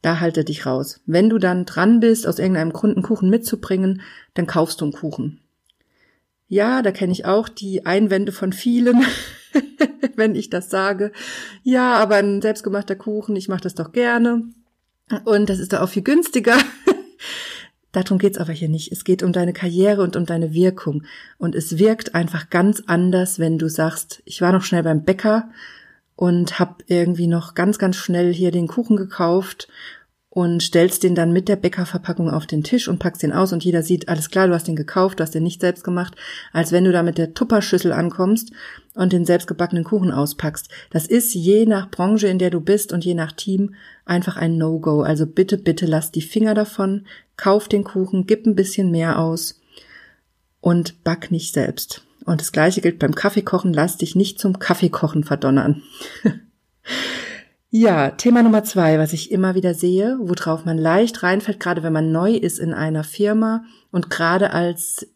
da 0.03 0.21
halte 0.21 0.45
dich 0.45 0.65
raus. 0.65 1.01
Wenn 1.07 1.29
du 1.29 1.39
dann 1.39 1.65
dran 1.65 2.01
bist, 2.01 2.27
aus 2.27 2.39
irgendeinem 2.39 2.73
Grund 2.73 2.97
einen 2.97 3.03
Kuchen 3.03 3.31
mitzubringen, 3.31 4.03
dann 4.35 4.47
kaufst 4.47 4.81
du 4.81 4.85
einen 4.85 4.93
Kuchen. 4.93 5.41
Ja, 6.47 6.83
da 6.83 6.93
kenne 6.93 7.13
ich 7.13 7.27
auch 7.27 7.49
die 7.49 7.85
Einwände 7.85 8.33
von 8.33 8.53
vielen, 8.53 9.05
wenn 10.17 10.35
ich 10.35 10.49
das 10.49 10.71
sage. 10.71 11.13
Ja, 11.63 11.95
aber 11.95 12.17
ein 12.17 12.41
selbstgemachter 12.41 12.97
Kuchen, 12.97 13.37
ich 13.37 13.49
mache 13.49 13.63
das 13.63 13.75
doch 13.75 13.93
gerne. 13.93 14.45
Und 15.25 15.51
das 15.51 15.59
ist 15.59 15.73
da 15.73 15.83
auch 15.83 15.89
viel 15.89 16.03
günstiger. 16.03 16.57
Darum 17.93 18.19
geht's 18.19 18.39
aber 18.39 18.53
hier 18.53 18.69
nicht. 18.69 18.93
Es 18.93 19.05
geht 19.05 19.23
um 19.23 19.33
deine 19.33 19.53
Karriere 19.53 20.03
und 20.03 20.17
um 20.17 20.27
deine 20.27 20.53
Wirkung. 20.53 21.05
Und 21.39 21.55
es 21.55 21.79
wirkt 21.79 22.15
einfach 22.15 22.51
ganz 22.51 22.83
anders, 22.87 23.39
wenn 23.39 23.59
du 23.59 23.69
sagst, 23.69 24.23
ich 24.25 24.41
war 24.41 24.53
noch 24.53 24.63
schnell 24.63 24.83
beim 24.83 25.05
Bäcker 25.05 25.49
und 26.15 26.59
hab 26.59 26.83
irgendwie 26.89 27.29
noch 27.29 27.55
ganz, 27.55 27.79
ganz 27.79 27.97
schnell 27.97 28.35
hier 28.35 28.51
den 28.51 28.67
Kuchen 28.67 28.97
gekauft 28.97 29.69
und 30.31 30.63
stellst 30.63 31.03
den 31.03 31.15
dann 31.15 31.33
mit 31.33 31.49
der 31.49 31.57
Bäckerverpackung 31.57 32.31
auf 32.31 32.47
den 32.47 32.63
Tisch 32.63 32.89
und 32.89 32.99
packst 32.99 33.23
den 33.23 33.33
aus 33.33 33.53
und 33.53 33.65
jeder 33.65 33.83
sieht, 33.83 34.09
alles 34.09 34.29
klar, 34.29 34.47
du 34.47 34.55
hast 34.55 34.69
den 34.69 34.77
gekauft, 34.77 35.19
du 35.19 35.23
hast 35.23 35.35
den 35.35 35.43
nicht 35.43 35.61
selbst 35.61 35.85
gemacht, 35.85 36.15
als 36.53 36.71
wenn 36.71 36.85
du 36.85 36.93
da 36.93 37.03
mit 37.03 37.17
der 37.17 37.33
Tupperschüssel 37.33 37.93
ankommst 37.93 38.53
und 38.95 39.13
den 39.13 39.25
selbstgebackenen 39.25 39.85
Kuchen 39.85 40.11
auspackst. 40.11 40.69
Das 40.91 41.07
ist 41.07 41.35
je 41.35 41.65
nach 41.65 41.91
Branche, 41.91 42.29
in 42.29 42.39
der 42.39 42.51
du 42.51 42.61
bist 42.61 42.93
und 42.93 43.05
je 43.05 43.15
nach 43.15 43.33
Team 43.33 43.75
einfach 44.05 44.37
ein 44.37 44.59
No-Go. 44.59 45.01
Also 45.01 45.27
bitte, 45.27 45.57
bitte 45.57 45.87
lass 45.87 46.11
die 46.11 46.23
Finger 46.23 46.55
davon, 46.55 47.07
kauf 47.37 47.69
den 47.69 47.85
Kuchen, 47.85 48.27
gib 48.27 48.47
ein 48.47 48.55
bisschen 48.55 48.91
mehr 48.91 49.19
aus 49.19 49.61
und 50.61 51.05
back 51.05 51.31
nicht 51.31 51.55
selbst. 51.55 52.03
Und 52.27 52.43
das 52.43 52.53
gleiche 52.53 52.83
gilt 52.83 52.99
beim 52.99 53.15
Kaffeekochen, 53.15 53.73
lass 53.73 53.97
dich 53.97 54.15
nicht 54.15 54.39
zum 54.39 54.59
Kaffeekochen 54.59 55.25
verdonnern. 55.25 55.83
Ja, 57.71 58.13
Thema 58.13 58.43
Nummer 58.43 58.65
zwei, 58.65 58.99
was 58.99 59.13
ich 59.13 59.31
immer 59.31 59.55
wieder 59.55 59.75
sehe, 59.75 60.19
worauf 60.23 60.65
man 60.65 60.79
leicht 60.79 61.23
reinfällt, 61.23 61.61
gerade 61.61 61.83
wenn 61.83 61.93
man 61.93 62.11
neu 62.11 62.33
ist 62.33 62.59
in 62.59 62.73
einer 62.73 63.05
Firma 63.05 63.65
und 63.91 64.09
gerade 64.09 64.53
als 64.53 65.07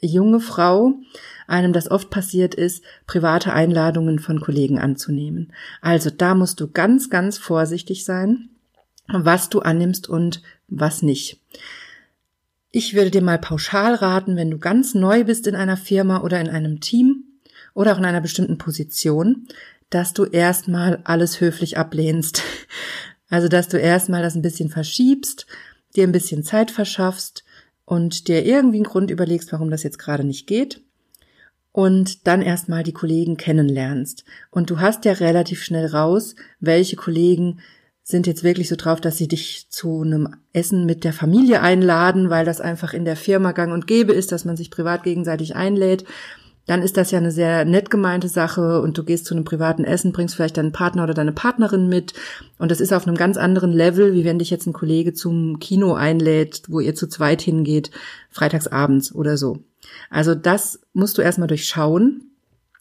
junge 0.00 0.38
Frau 0.38 0.94
einem 1.48 1.72
das 1.72 1.90
oft 1.90 2.08
passiert 2.08 2.54
ist, 2.54 2.84
private 3.06 3.52
Einladungen 3.52 4.20
von 4.20 4.40
Kollegen 4.40 4.78
anzunehmen. 4.78 5.52
Also 5.80 6.10
da 6.10 6.36
musst 6.36 6.60
du 6.60 6.70
ganz, 6.70 7.10
ganz 7.10 7.36
vorsichtig 7.36 8.04
sein, 8.04 8.50
was 9.08 9.48
du 9.48 9.58
annimmst 9.58 10.08
und 10.08 10.42
was 10.68 11.02
nicht. 11.02 11.40
Ich 12.70 12.94
würde 12.94 13.10
dir 13.10 13.22
mal 13.22 13.38
pauschal 13.38 13.94
raten, 13.94 14.36
wenn 14.36 14.52
du 14.52 14.58
ganz 14.58 14.94
neu 14.94 15.24
bist 15.24 15.48
in 15.48 15.56
einer 15.56 15.76
Firma 15.76 16.20
oder 16.20 16.40
in 16.40 16.48
einem 16.48 16.80
Team 16.80 17.24
oder 17.74 17.92
auch 17.92 17.98
in 17.98 18.04
einer 18.04 18.20
bestimmten 18.20 18.58
Position, 18.58 19.48
dass 19.90 20.12
du 20.12 20.24
erstmal 20.24 21.00
alles 21.04 21.40
höflich 21.40 21.78
ablehnst. 21.78 22.42
Also, 23.30 23.48
dass 23.48 23.68
du 23.68 23.78
erstmal 23.78 24.22
das 24.22 24.36
ein 24.36 24.40
bisschen 24.40 24.70
verschiebst, 24.70 25.46
dir 25.94 26.04
ein 26.04 26.12
bisschen 26.12 26.44
Zeit 26.44 26.70
verschaffst 26.70 27.44
und 27.84 28.26
dir 28.26 28.46
irgendwie 28.46 28.78
einen 28.78 28.84
Grund 28.84 29.10
überlegst, 29.10 29.52
warum 29.52 29.70
das 29.70 29.82
jetzt 29.82 29.98
gerade 29.98 30.24
nicht 30.24 30.46
geht 30.46 30.80
und 31.72 32.26
dann 32.26 32.42
erstmal 32.42 32.82
die 32.82 32.92
Kollegen 32.92 33.36
kennenlernst. 33.36 34.24
Und 34.50 34.70
du 34.70 34.80
hast 34.80 35.04
ja 35.04 35.12
relativ 35.12 35.62
schnell 35.62 35.86
raus, 35.86 36.34
welche 36.58 36.96
Kollegen 36.96 37.60
sind 38.02 38.26
jetzt 38.26 38.42
wirklich 38.42 38.68
so 38.68 38.74
drauf, 38.74 39.00
dass 39.00 39.18
sie 39.18 39.28
dich 39.28 39.68
zu 39.68 40.00
einem 40.00 40.34
Essen 40.52 40.86
mit 40.86 41.04
der 41.04 41.12
Familie 41.12 41.60
einladen, 41.60 42.30
weil 42.30 42.44
das 42.44 42.60
einfach 42.60 42.94
in 42.94 43.04
der 43.04 43.16
Firma 43.16 43.52
gang 43.52 43.72
und 43.72 43.86
gäbe 43.86 44.12
ist, 44.12 44.32
dass 44.32 44.44
man 44.44 44.56
sich 44.56 44.70
privat 44.70 45.02
gegenseitig 45.02 45.56
einlädt 45.56 46.04
dann 46.68 46.82
ist 46.82 46.96
das 46.96 47.10
ja 47.10 47.18
eine 47.18 47.32
sehr 47.32 47.64
nett 47.64 47.90
gemeinte 47.90 48.28
Sache 48.28 48.80
und 48.80 48.96
du 48.96 49.02
gehst 49.02 49.24
zu 49.24 49.34
einem 49.34 49.44
privaten 49.44 49.84
Essen, 49.84 50.12
bringst 50.12 50.36
vielleicht 50.36 50.58
deinen 50.58 50.70
Partner 50.70 51.02
oder 51.02 51.14
deine 51.14 51.32
Partnerin 51.32 51.88
mit 51.88 52.12
und 52.58 52.70
das 52.70 52.80
ist 52.80 52.92
auf 52.92 53.06
einem 53.06 53.16
ganz 53.16 53.36
anderen 53.36 53.72
Level, 53.72 54.12
wie 54.12 54.24
wenn 54.24 54.38
dich 54.38 54.50
jetzt 54.50 54.66
ein 54.66 54.72
Kollege 54.72 55.14
zum 55.14 55.58
Kino 55.58 55.94
einlädt, 55.94 56.62
wo 56.68 56.78
ihr 56.78 56.94
zu 56.94 57.08
zweit 57.08 57.42
hingeht, 57.42 57.90
freitagsabends 58.30 59.14
oder 59.14 59.36
so. 59.36 59.58
Also 60.10 60.34
das 60.34 60.80
musst 60.92 61.18
du 61.18 61.22
erstmal 61.22 61.48
durchschauen 61.48 62.27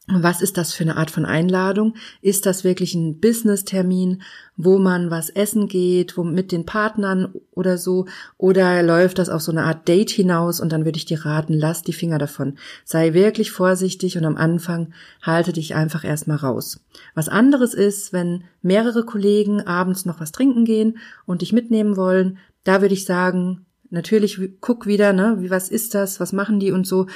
was 0.10 0.42
ist 0.42 0.58
das 0.58 0.74
für 0.74 0.86
eine 0.86 0.96
Art 0.96 1.12
von 1.12 1.26
Einladung? 1.26 1.96
Ist 2.22 2.46
das 2.46 2.64
wirklich 2.64 2.96
ein 2.96 3.20
Business-Termin, 3.20 4.22
wo 4.56 4.80
man 4.80 5.12
was 5.12 5.30
essen 5.30 5.68
geht, 5.68 6.16
wo 6.16 6.24
mit 6.24 6.54
den 6.54 6.66
Partnern 6.66 7.34
oder 7.52 7.78
so? 7.78 8.06
Oder 8.38 8.84
läuft 8.84 9.20
das 9.20 9.28
auf 9.28 9.42
so 9.42 9.52
eine 9.52 9.64
Art 9.64 9.86
Date 9.90 10.10
hinaus? 10.10 10.62
Und 10.62 10.72
dann 10.72 10.86
würde 10.86 10.96
ich 10.98 11.04
dir 11.04 11.26
raten, 11.26 11.52
lass 11.52 11.82
die 11.82 11.92
Finger 11.92 12.20
davon. 12.20 12.58
Sei 12.86 13.14
wirklich 13.14 13.52
vorsichtig 13.52 14.18
und 14.18 14.24
am 14.24 14.38
Anfang 14.38 14.94
halte 15.22 15.52
dich 15.52 15.76
einfach 15.76 16.06
erstmal 16.06 16.38
raus. 16.38 16.80
Was 17.14 17.28
anderes 17.28 17.74
ist, 17.74 18.14
wenn 18.14 18.46
mehrere 18.62 19.04
Kollegen 19.04 19.68
abends 19.68 20.06
noch 20.06 20.22
was 20.22 20.32
trinken 20.32 20.64
gehen 20.64 21.00
und 21.26 21.42
dich 21.42 21.52
mitnehmen 21.52 21.98
wollen, 21.98 22.38
da 22.64 22.82
würde 22.82 22.94
ich 22.94 23.04
sagen, 23.04 23.66
natürlich 23.90 24.40
guck 24.62 24.88
wieder, 24.88 25.12
ne, 25.12 25.38
wie 25.40 25.50
was 25.50 25.68
ist 25.68 25.96
das, 25.96 26.22
was 26.22 26.32
machen 26.32 26.62
die 26.62 26.72
und 26.72 26.88
so. 26.88 27.08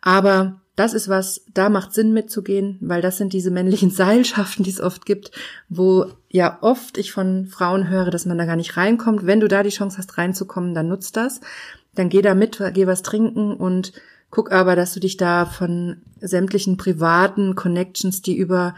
Aber 0.00 0.60
das 0.76 0.92
ist 0.92 1.08
was, 1.08 1.42
da 1.54 1.70
macht 1.70 1.94
Sinn 1.94 2.12
mitzugehen, 2.12 2.78
weil 2.82 3.00
das 3.00 3.16
sind 3.16 3.32
diese 3.32 3.50
männlichen 3.50 3.90
Seilschaften, 3.92 4.62
die 4.62 4.70
es 4.70 4.80
oft 4.80 5.06
gibt, 5.06 5.32
wo 5.68 6.06
ja 6.30 6.58
oft 6.60 6.98
ich 6.98 7.12
von 7.12 7.46
Frauen 7.46 7.88
höre, 7.88 8.10
dass 8.10 8.26
man 8.26 8.38
da 8.38 8.44
gar 8.44 8.56
nicht 8.56 8.76
reinkommt. 8.76 9.26
Wenn 9.26 9.40
du 9.40 9.48
da 9.48 9.62
die 9.62 9.70
Chance 9.70 9.98
hast 9.98 10.18
reinzukommen, 10.18 10.74
dann 10.74 10.88
nutzt 10.88 11.16
das. 11.16 11.40
Dann 11.94 12.10
geh 12.10 12.20
da 12.20 12.34
mit, 12.34 12.62
geh 12.74 12.86
was 12.86 13.02
trinken 13.02 13.54
und 13.54 13.92
guck 14.30 14.52
aber, 14.52 14.76
dass 14.76 14.92
du 14.92 15.00
dich 15.00 15.16
da 15.16 15.46
von 15.46 16.02
sämtlichen 16.20 16.76
privaten 16.76 17.54
Connections, 17.54 18.20
die 18.20 18.36
über 18.36 18.74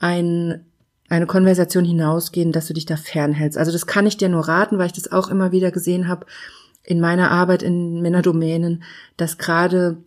ein, 0.00 0.64
eine 1.08 1.26
Konversation 1.26 1.84
hinausgehen, 1.84 2.50
dass 2.50 2.66
du 2.66 2.74
dich 2.74 2.86
da 2.86 2.96
fernhältst. 2.96 3.56
Also 3.56 3.70
das 3.70 3.86
kann 3.86 4.06
ich 4.06 4.16
dir 4.16 4.28
nur 4.28 4.48
raten, 4.48 4.78
weil 4.78 4.86
ich 4.86 4.92
das 4.92 5.12
auch 5.12 5.28
immer 5.28 5.52
wieder 5.52 5.70
gesehen 5.70 6.08
habe 6.08 6.26
in 6.82 7.00
meiner 7.00 7.30
Arbeit 7.30 7.62
in 7.62 8.00
Männerdomänen, 8.00 8.82
dass 9.16 9.38
gerade 9.38 9.98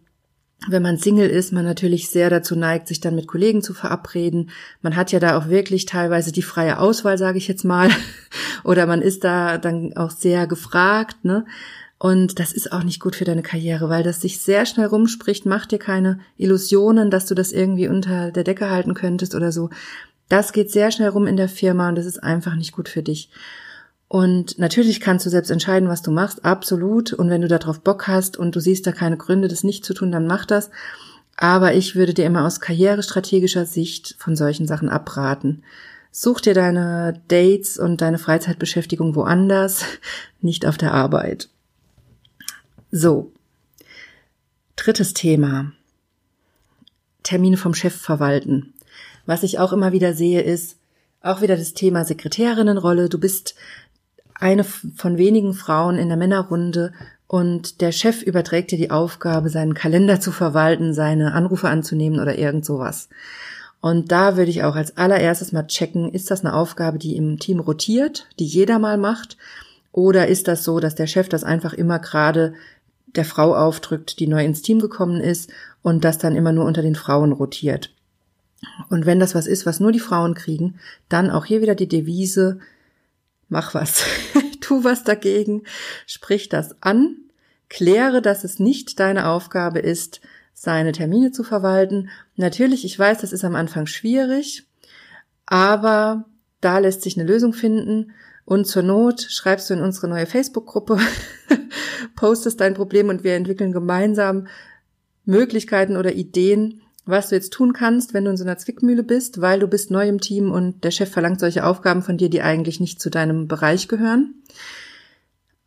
wenn 0.68 0.84
man 0.84 0.98
Single 0.98 1.30
ist, 1.30 1.54
man 1.54 1.63
natürlich 1.63 2.10
sehr 2.10 2.30
dazu 2.30 2.56
neigt, 2.56 2.88
sich 2.88 3.00
dann 3.00 3.16
mit 3.16 3.28
Kollegen 3.28 3.62
zu 3.62 3.74
verabreden. 3.74 4.50
Man 4.82 4.96
hat 4.96 5.12
ja 5.12 5.20
da 5.20 5.38
auch 5.38 5.48
wirklich 5.48 5.86
teilweise 5.86 6.32
die 6.32 6.42
freie 6.42 6.80
Auswahl, 6.80 7.18
sage 7.18 7.38
ich 7.38 7.48
jetzt 7.48 7.63
mal. 7.63 7.89
Oder 8.63 8.86
man 8.86 9.01
ist 9.01 9.24
da 9.24 9.58
dann 9.58 9.96
auch 9.96 10.12
sehr 10.12 10.48
gefragt, 10.48 11.24
ne? 11.24 11.46
Und 11.98 12.39
das 12.39 12.54
ist 12.54 12.72
auch 12.72 12.84
nicht 12.84 13.01
gut 13.01 13.18
für 13.18 13.25
deine 13.25 13.42
Karriere, 13.42 13.89
weil 13.89 14.04
das 14.04 14.22
sich 14.22 14.39
sehr 14.39 14.66
schnell 14.66 14.88
rumspricht. 14.88 15.46
Mach 15.46 15.66
dir 15.66 15.80
keine 15.80 16.20
Illusionen, 16.38 17.12
dass 17.12 17.25
du 17.25 17.36
das 17.36 17.51
irgendwie 17.51 17.89
unter 17.89 18.32
der 18.32 18.46
Decke 18.46 18.70
halten 18.70 18.94
könntest 18.94 19.36
oder 19.36 19.51
so. 19.51 19.70
Das 20.30 20.54
geht 20.54 20.72
sehr 20.72 20.92
schnell 20.92 21.10
rum 21.10 21.28
in 21.28 21.36
der 21.36 21.50
Firma 21.50 21.89
und 21.89 21.96
das 21.96 22.06
ist 22.06 22.24
einfach 22.24 22.56
nicht 22.56 22.72
gut 22.72 22.88
für 22.88 23.04
dich. 23.04 23.30
Und 24.10 24.58
natürlich 24.58 25.01
kannst 25.01 25.28
du 25.28 25.30
selbst 25.30 25.51
entscheiden, 25.51 25.88
was 25.88 26.01
du 26.01 26.10
machst, 26.10 26.44
absolut. 26.44 27.13
Und 27.13 27.30
wenn 27.30 27.42
du 27.42 27.48
darauf 27.48 27.80
Bock 27.82 28.08
hast 28.08 28.38
und 28.38 28.56
du 28.56 28.60
siehst 28.60 28.88
da 28.88 28.92
keine 28.92 29.18
Gründe, 29.18 29.48
das 29.48 29.63
nicht 29.63 29.86
zu 29.86 29.94
tun, 29.94 30.12
dann 30.12 30.25
mach 30.25 30.46
das. 30.46 30.72
Aber 31.38 31.75
ich 31.75 31.96
würde 31.96 32.16
dir 32.16 32.25
immer 32.25 32.46
aus 32.46 32.60
karrierestrategischer 32.60 33.68
Sicht 33.68 34.16
von 34.18 34.36
solchen 34.36 34.66
Sachen 34.66 34.89
abraten. 34.89 35.63
Such 36.12 36.42
dir 36.42 36.56
deine 36.56 37.22
Dates 37.28 37.78
und 37.78 38.01
deine 38.01 38.18
Freizeitbeschäftigung 38.18 39.13
woanders, 39.13 39.86
nicht 40.42 40.66
auf 40.66 40.78
der 40.78 40.92
Arbeit. 40.92 41.50
So. 42.92 43.32
Drittes 44.75 45.13
Thema. 45.13 45.72
Termine 47.22 47.58
vom 47.58 47.75
Chef 47.75 47.96
verwalten. 47.96 48.74
Was 49.28 49.44
ich 49.44 49.60
auch 49.60 49.72
immer 49.72 49.92
wieder 49.92 50.16
sehe, 50.16 50.42
ist 50.42 50.78
auch 51.22 51.42
wieder 51.42 51.58
das 51.58 51.75
Thema 51.75 52.06
Sekretärinnenrolle. 52.06 53.08
Du 53.08 53.20
bist 53.20 53.54
eine 54.39 54.63
von 54.63 55.17
wenigen 55.17 55.53
Frauen 55.53 55.98
in 55.98 56.08
der 56.08 56.17
Männerrunde 56.17 56.93
und 57.27 57.81
der 57.81 57.91
Chef 57.91 58.24
überträgt 58.24 58.72
dir 58.72 58.77
die 58.77 58.91
Aufgabe, 58.91 59.50
seinen 59.50 59.74
Kalender 59.74 60.19
zu 60.19 60.31
verwalten, 60.31 60.93
seine 60.93 61.34
Anrufe 61.34 61.69
anzunehmen 61.69 62.19
oder 62.19 62.38
irgend 62.39 62.65
sowas. 62.65 63.10
Und 63.81 64.12
da 64.12 64.36
würde 64.36 64.50
ich 64.50 64.63
auch 64.63 64.75
als 64.75 64.98
allererstes 64.98 65.51
mal 65.51 65.67
checken, 65.67 66.12
ist 66.12 66.31
das 66.31 66.43
eine 66.43 66.53
Aufgabe, 66.53 66.98
die 66.98 67.15
im 67.15 67.39
Team 67.39 67.60
rotiert, 67.60 68.27
die 68.39 68.46
jeder 68.46 68.79
mal 68.79 68.98
macht? 68.98 69.38
Oder 69.91 70.27
ist 70.27 70.48
das 70.48 70.63
so, 70.63 70.79
dass 70.79 70.96
der 70.96 71.08
Chef 71.08 71.29
das 71.29 71.43
einfach 71.43 71.74
immer 71.74 72.00
gerade 72.00 72.53
der 73.15 73.25
Frau 73.25 73.55
aufdrückt, 73.55 74.19
die 74.19 74.27
neu 74.27 74.43
ins 74.43 74.62
Team 74.62 74.79
gekommen 74.79 75.22
ist 75.22 75.50
und 75.81 76.03
das 76.03 76.17
dann 76.17 76.36
immer 76.36 76.51
nur 76.51 76.65
unter 76.65 76.81
den 76.81 76.96
Frauen 76.96 77.31
rotiert? 77.31 77.91
Und 78.89 79.05
wenn 79.05 79.19
das 79.19 79.36
was 79.36 79.48
ist, 79.48 79.65
was 79.65 79.79
nur 79.79 79.91
die 79.91 80.00
Frauen 80.00 80.34
kriegen, 80.34 80.79
dann 81.08 81.29
auch 81.29 81.46
hier 81.46 81.62
wieder 81.62 81.75
die 81.75 81.88
Devise, 81.88 82.60
mach 83.50 83.74
was, 83.74 84.06
tu 84.62 84.84
was 84.84 85.03
dagegen, 85.03 85.63
sprich 86.06 86.50
das 86.50 86.82
an, 86.82 87.18
kläre, 87.68 88.22
dass 88.22 88.44
es 88.44 88.60
nicht 88.60 89.00
deine 89.00 89.27
Aufgabe 89.27 89.79
ist, 89.79 90.22
seine 90.53 90.91
Termine 90.91 91.32
zu 91.32 91.44
verwalten. 91.44 92.10
Natürlich, 92.36 92.86
ich 92.86 92.98
weiß, 92.98 93.20
das 93.20 93.32
ist 93.32 93.46
am 93.46 93.56
Anfang 93.56 93.86
schwierig, 93.86 94.68
aber 95.46 96.25
da 96.62 96.79
lässt 96.79 97.01
sich 97.01 97.18
eine 97.18 97.27
Lösung 97.27 97.53
finden. 97.53 98.12
Und 98.46 98.65
zur 98.65 98.82
Not 98.82 99.22
schreibst 99.22 99.70
du 99.70 99.75
in 99.75 99.82
unsere 99.82 100.08
neue 100.08 100.25
Facebook-Gruppe, 100.25 101.00
postest 102.15 102.60
dein 102.60 102.74
Problem 102.74 103.10
und 103.10 103.24
wir 103.24 103.36
entwickeln 103.36 103.72
gemeinsam 103.72 104.48
Möglichkeiten 105.24 105.96
oder 105.96 106.13
Ideen, 106.13 106.82
was 107.10 107.30
du 107.30 107.36
jetzt 107.36 107.54
tun 107.54 107.74
kannst, 107.74 108.13
wenn 108.13 108.25
du 108.25 108.32
in 108.32 108.38
so 108.38 108.44
einer 108.44 108.58
Zwickmühle 108.58 109.04
bist, 109.04 109.42
weil 109.42 109.60
du 109.60 109.68
bist 109.68 109.92
neu 109.92 110.08
im 110.08 110.22
Team 110.22 110.51
und 110.51 110.84
der 110.84 110.92
Chef 110.92 111.10
verlangt 111.10 111.39
solche 111.39 111.66
Aufgaben 111.66 112.01
von 112.01 112.18
dir, 112.18 112.30
die 112.30 112.42
eigentlich 112.42 112.80
nicht 112.80 113.01
zu 113.01 113.10
deinem 113.10 113.48
Bereich 113.48 113.88
gehören. 113.88 114.36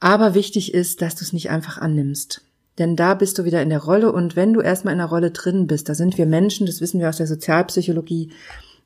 Aber 0.00 0.34
wichtig 0.34 0.74
ist, 0.74 1.02
dass 1.02 1.14
du 1.14 1.24
es 1.24 1.32
nicht 1.32 1.50
einfach 1.50 1.78
annimmst. 1.78 2.42
Denn 2.78 2.96
da 2.96 3.14
bist 3.14 3.38
du 3.38 3.44
wieder 3.44 3.62
in 3.62 3.68
der 3.68 3.82
Rolle 3.82 4.12
und 4.12 4.34
wenn 4.34 4.52
du 4.52 4.60
erstmal 4.60 4.92
in 4.92 4.98
der 4.98 5.08
Rolle 5.08 5.30
drin 5.30 5.66
bist, 5.66 5.88
da 5.88 5.94
sind 5.94 6.16
wir 6.16 6.26
Menschen, 6.26 6.66
das 6.66 6.80
wissen 6.80 7.00
wir 7.00 7.08
aus 7.08 7.18
der 7.18 7.26
Sozialpsychologie, 7.26 8.30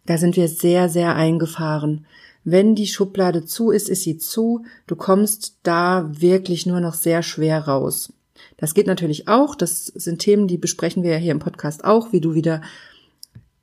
da 0.06 0.18
sind 0.18 0.36
wir 0.36 0.48
sehr, 0.48 0.88
sehr 0.88 1.14
eingefahren. 1.14 2.06
Wenn 2.44 2.75
die 2.75 2.86
Schublade 2.86 3.44
zu 3.44 3.70
ist, 3.70 3.88
ist 3.88 4.02
sie 4.02 4.18
zu. 4.18 4.64
Du 4.86 4.94
kommst 4.94 5.56
da 5.62 6.08
wirklich 6.12 6.64
nur 6.64 6.80
noch 6.80 6.94
sehr 6.94 7.22
schwer 7.22 7.66
raus. 7.66 8.12
Das 8.56 8.75
geht 8.75 8.86
natürlich 8.86 9.28
auch. 9.28 9.54
Das 9.54 9.86
sind 9.86 10.20
Themen, 10.20 10.48
die 10.48 10.58
besprechen 10.58 11.02
wir 11.02 11.12
ja 11.12 11.18
hier 11.18 11.32
im 11.32 11.38
Podcast 11.38 11.84
auch, 11.84 12.12
wie 12.12 12.20
du 12.20 12.34
wieder 12.34 12.62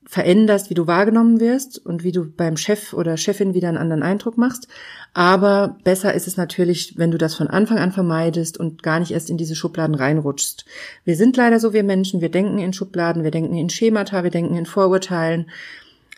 veränderst, 0.06 0.70
wie 0.70 0.76
du 0.76 0.86
wahrgenommen 0.86 1.40
wirst 1.40 1.84
und 1.84 2.04
wie 2.04 2.12
du 2.12 2.26
beim 2.26 2.56
Chef 2.56 2.94
oder 2.94 3.18
Chefin 3.18 3.56
wieder 3.56 3.70
einen 3.70 3.78
anderen 3.78 4.04
Eindruck 4.04 4.38
machst. 4.38 4.68
Aber 5.14 5.78
besser 5.84 6.14
ist 6.14 6.28
es 6.28 6.38
natürlich, 6.38 6.98
wenn 6.98 7.10
du 7.10 7.18
das 7.18 7.34
von 7.34 7.48
Anfang 7.48 7.80
an 7.80 7.92
vermeidest 7.92 8.60
und 8.60 8.84
gar 8.84 9.00
nicht 9.00 9.12
erst 9.12 9.32
in 9.32 9.38
diese 9.38 9.56
Schubladen 9.56 9.96
reinrutschst. 9.96 10.66
Wir 11.04 11.16
sind 11.16 11.36
leider 11.36 11.60
so, 11.60 11.74
wir 11.74 11.84
Menschen, 11.84 12.22
wir 12.22 12.30
denken 12.30 12.60
in 12.60 12.74
Schubladen, 12.74 13.24
wir 13.24 13.32
denken 13.32 13.56
in 13.56 13.70
Schemata, 13.70 14.24
wir 14.24 14.30
denken 14.30 14.56
in 14.56 14.68
Vorurteilen, 14.68 15.50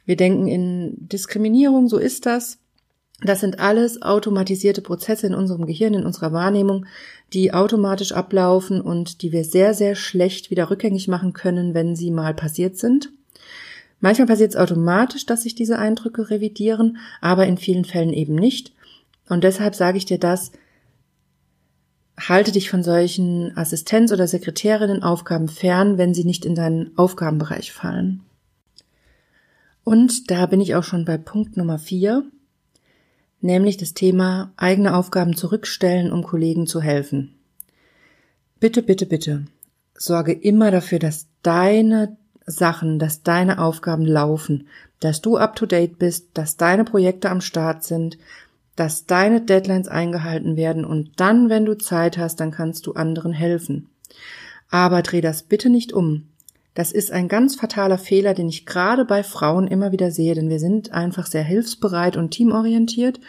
wir 0.06 0.18
denken 0.18 0.48
in 0.48 1.08
Diskriminierung, 1.08 1.88
so 1.88 1.98
ist 1.98 2.26
das. 2.26 2.58
Das 3.26 3.40
sind 3.40 3.60
alles 3.60 4.02
automatisierte 4.02 4.82
Prozesse 4.82 5.28
in 5.28 5.34
unserem 5.34 5.66
Gehirn, 5.66 5.94
in 5.94 6.06
unserer 6.06 6.32
Wahrnehmung, 6.32 6.86
die 7.34 7.54
automatisch 7.54 8.12
ablaufen 8.12 8.82
und 8.82 9.22
die 9.22 9.32
wir 9.32 9.44
sehr, 9.44 9.74
sehr 9.74 9.96
schlecht 9.96 10.52
wieder 10.52 10.70
rückgängig 10.70 11.08
machen 11.08 11.34
können, 11.34 11.74
wenn 11.74 11.96
sie 11.96 12.12
mal 12.12 12.34
passiert 12.34 12.78
sind. 12.78 13.12
Manchmal 14.00 14.28
passiert 14.28 14.52
es 14.52 14.58
automatisch, 14.58 15.26
dass 15.26 15.44
sich 15.44 15.56
diese 15.56 15.80
Eindrücke 15.80 16.30
revidieren, 16.30 16.98
aber 17.22 17.48
in 17.48 17.58
vielen 17.58 17.86
Fällen 17.86 18.14
eben 18.14 18.36
nicht. 18.36 18.74
Und 19.30 19.44
deshalb 19.44 19.74
sage 19.74 19.98
ich 19.98 20.06
dir 20.06 20.20
das, 20.20 20.52
halte 22.20 22.52
dich 22.52 22.70
von 22.70 22.84
solchen 22.84 23.58
Assistenz- 23.58 24.12
oder 24.12 24.28
Sekretärinnenaufgaben 24.28 25.48
fern, 25.48 25.98
wenn 25.98 26.14
sie 26.14 26.26
nicht 26.26 26.46
in 26.46 26.56
deinen 26.56 26.98
Aufgabenbereich 26.98 27.72
fallen. 27.72 28.22
Und 29.84 30.32
da 30.32 30.46
bin 30.46 30.62
ich 30.62 30.76
auch 30.76 30.84
schon 30.84 31.06
bei 31.06 31.18
Punkt 31.18 31.58
Nummer 31.58 31.78
vier, 31.78 32.24
nämlich 33.46 33.78
das 33.78 33.94
Thema 33.94 34.52
eigene 34.58 34.96
Aufgaben 34.96 35.36
zurückstellen, 35.36 36.12
um 36.12 36.24
Kollegen 36.24 36.68
zu 36.68 36.82
helfen. 36.82 37.36
Bitte, 38.60 38.82
bitte, 38.82 39.06
bitte, 39.06 39.46
sorge 39.98 40.34
immer 40.34 40.72
dafür, 40.72 41.00
dass 41.00 41.28
deine 41.44 42.18
Sachen, 42.46 43.00
dass 43.00 43.24
deine 43.24 43.60
Aufgaben 43.60 44.06
laufen, 44.06 44.68
dass 45.00 45.22
du 45.22 45.38
up 45.38 45.56
to 45.56 45.66
date 45.66 45.98
bist, 45.98 46.30
dass 46.34 46.58
deine 46.58 46.84
Projekte 46.84 47.30
am 47.30 47.42
Start 47.42 47.84
sind, 47.84 48.18
dass 48.76 49.06
deine 49.06 49.42
Deadlines 49.42 49.88
eingehalten 49.88 50.58
werden 50.58 50.84
und 50.86 51.20
dann, 51.20 51.50
wenn 51.50 51.66
du 51.66 51.78
Zeit 51.78 52.18
hast, 52.18 52.40
dann 52.40 52.52
kannst 52.52 52.86
du 52.88 52.94
anderen 52.94 53.32
helfen. 53.32 53.90
Aber 54.70 55.02
dreh 55.02 55.22
das 55.22 55.44
bitte 55.44 55.70
nicht 55.70 55.94
um. 55.94 56.28
Das 56.76 56.92
ist 56.92 57.12
ein 57.12 57.30
ganz 57.30 57.56
fataler 57.56 57.98
Fehler, 57.98 58.34
den 58.34 58.50
ich 58.50 58.66
gerade 58.66 59.06
bei 59.06 59.24
Frauen 59.24 59.66
immer 59.66 59.94
wieder 59.94 60.12
sehe, 60.12 60.36
denn 60.36 60.50
wir 60.50 60.60
sind 60.60 60.92
einfach 60.92 61.26
sehr 61.26 61.44
hilfsbereit 61.44 62.18
und 62.18 62.32
teamorientiert. 62.32 63.20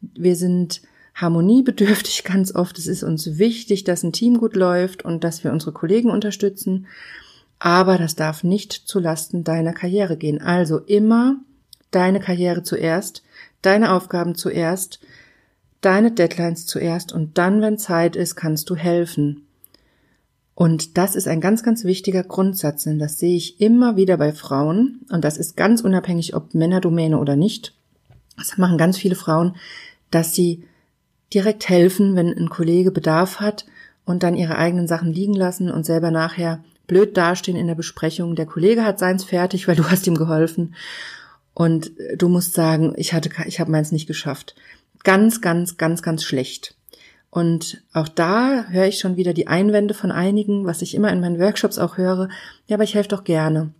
Wir 0.00 0.36
sind 0.36 0.82
harmoniebedürftig 1.14 2.24
ganz 2.24 2.54
oft. 2.54 2.78
Es 2.78 2.86
ist 2.86 3.02
uns 3.02 3.38
wichtig, 3.38 3.84
dass 3.84 4.02
ein 4.02 4.12
Team 4.12 4.36
gut 4.36 4.54
läuft 4.54 5.02
und 5.02 5.24
dass 5.24 5.42
wir 5.42 5.50
unsere 5.52 5.72
Kollegen 5.72 6.10
unterstützen. 6.10 6.86
Aber 7.58 7.96
das 7.96 8.16
darf 8.16 8.44
nicht 8.44 8.72
zu 8.72 9.00
Lasten 9.00 9.44
deiner 9.44 9.72
Karriere 9.72 10.18
gehen. 10.18 10.42
Also 10.42 10.78
immer 10.78 11.36
deine 11.90 12.20
Karriere 12.20 12.64
zuerst, 12.64 13.22
deine 13.62 13.92
Aufgaben 13.92 14.34
zuerst, 14.34 15.00
deine 15.80 16.10
Deadlines 16.10 16.66
zuerst 16.66 17.12
und 17.12 17.38
dann, 17.38 17.62
wenn 17.62 17.78
Zeit 17.78 18.14
ist, 18.14 18.36
kannst 18.36 18.68
du 18.68 18.76
helfen. 18.76 19.43
Und 20.54 20.96
das 20.96 21.16
ist 21.16 21.26
ein 21.26 21.40
ganz, 21.40 21.62
ganz 21.62 21.84
wichtiger 21.84 22.22
Grundsatz, 22.22 22.84
denn 22.84 22.98
das 22.98 23.18
sehe 23.18 23.36
ich 23.36 23.60
immer 23.60 23.96
wieder 23.96 24.16
bei 24.16 24.32
Frauen 24.32 25.00
und 25.10 25.24
das 25.24 25.36
ist 25.36 25.56
ganz 25.56 25.80
unabhängig, 25.80 26.36
ob 26.36 26.54
Männerdomäne 26.54 27.18
oder 27.18 27.34
nicht. 27.34 27.74
Das 28.36 28.56
machen 28.56 28.78
ganz 28.78 28.96
viele 28.96 29.16
Frauen, 29.16 29.56
dass 30.10 30.34
sie 30.34 30.64
direkt 31.32 31.68
helfen, 31.68 32.14
wenn 32.14 32.32
ein 32.32 32.50
Kollege 32.50 32.92
Bedarf 32.92 33.40
hat 33.40 33.66
und 34.04 34.22
dann 34.22 34.36
ihre 34.36 34.56
eigenen 34.56 34.86
Sachen 34.86 35.12
liegen 35.12 35.34
lassen 35.34 35.70
und 35.70 35.84
selber 35.84 36.12
nachher 36.12 36.62
blöd 36.86 37.16
dastehen 37.16 37.56
in 37.56 37.66
der 37.66 37.74
Besprechung. 37.74 38.36
Der 38.36 38.46
Kollege 38.46 38.84
hat 38.84 38.98
seins 38.98 39.24
fertig, 39.24 39.66
weil 39.66 39.76
du 39.76 39.84
hast 39.90 40.06
ihm 40.06 40.16
geholfen. 40.16 40.74
Und 41.52 41.92
du 42.16 42.28
musst 42.28 42.54
sagen, 42.54 42.94
ich 42.96 43.12
hatte, 43.12 43.30
ich 43.46 43.60
habe 43.60 43.70
meins 43.70 43.92
nicht 43.92 44.06
geschafft. 44.06 44.54
Ganz, 45.04 45.40
ganz, 45.40 45.76
ganz, 45.76 46.02
ganz 46.02 46.24
schlecht. 46.24 46.74
Und 47.34 47.82
auch 47.92 48.06
da 48.06 48.66
höre 48.68 48.86
ich 48.86 49.00
schon 49.00 49.16
wieder 49.16 49.34
die 49.34 49.48
Einwände 49.48 49.92
von 49.92 50.12
einigen, 50.12 50.66
was 50.66 50.82
ich 50.82 50.94
immer 50.94 51.10
in 51.10 51.20
meinen 51.20 51.40
Workshops 51.40 51.80
auch 51.80 51.96
höre. 51.96 52.28
Ja, 52.68 52.76
aber 52.76 52.84
ich 52.84 52.94
helfe 52.94 53.08
doch 53.08 53.24
gerne. 53.24 53.72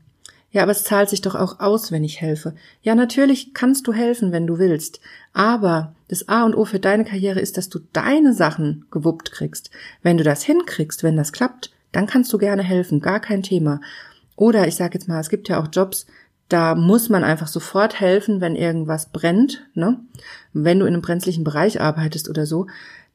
Ja, 0.50 0.64
aber 0.64 0.72
es 0.72 0.82
zahlt 0.82 1.08
sich 1.08 1.20
doch 1.20 1.36
auch 1.36 1.60
aus, 1.60 1.92
wenn 1.92 2.02
ich 2.02 2.20
helfe. 2.20 2.56
Ja, 2.82 2.96
natürlich 2.96 3.54
kannst 3.54 3.86
du 3.86 3.92
helfen, 3.92 4.32
wenn 4.32 4.48
du 4.48 4.58
willst. 4.58 4.98
Aber 5.34 5.94
das 6.08 6.28
A 6.28 6.44
und 6.44 6.56
O 6.56 6.64
für 6.64 6.80
deine 6.80 7.04
Karriere 7.04 7.38
ist, 7.38 7.56
dass 7.56 7.68
du 7.68 7.78
deine 7.92 8.34
Sachen 8.34 8.86
gewuppt 8.90 9.30
kriegst. 9.30 9.70
Wenn 10.02 10.16
du 10.16 10.24
das 10.24 10.42
hinkriegst, 10.42 11.04
wenn 11.04 11.16
das 11.16 11.32
klappt, 11.32 11.70
dann 11.92 12.08
kannst 12.08 12.32
du 12.32 12.38
gerne 12.38 12.64
helfen, 12.64 12.98
gar 12.98 13.20
kein 13.20 13.44
Thema. 13.44 13.80
Oder 14.34 14.66
ich 14.66 14.74
sage 14.74 14.94
jetzt 14.94 15.06
mal, 15.06 15.20
es 15.20 15.30
gibt 15.30 15.48
ja 15.48 15.62
auch 15.62 15.68
Jobs, 15.70 16.06
da 16.48 16.74
muss 16.74 17.08
man 17.08 17.22
einfach 17.22 17.46
sofort 17.46 18.00
helfen, 18.00 18.40
wenn 18.40 18.56
irgendwas 18.56 19.10
brennt. 19.10 19.64
Ne? 19.74 20.00
Wenn 20.52 20.80
du 20.80 20.86
in 20.86 20.94
einem 20.94 21.02
brenzlichen 21.02 21.44
Bereich 21.44 21.80
arbeitest 21.80 22.28
oder 22.28 22.46
so, 22.46 22.66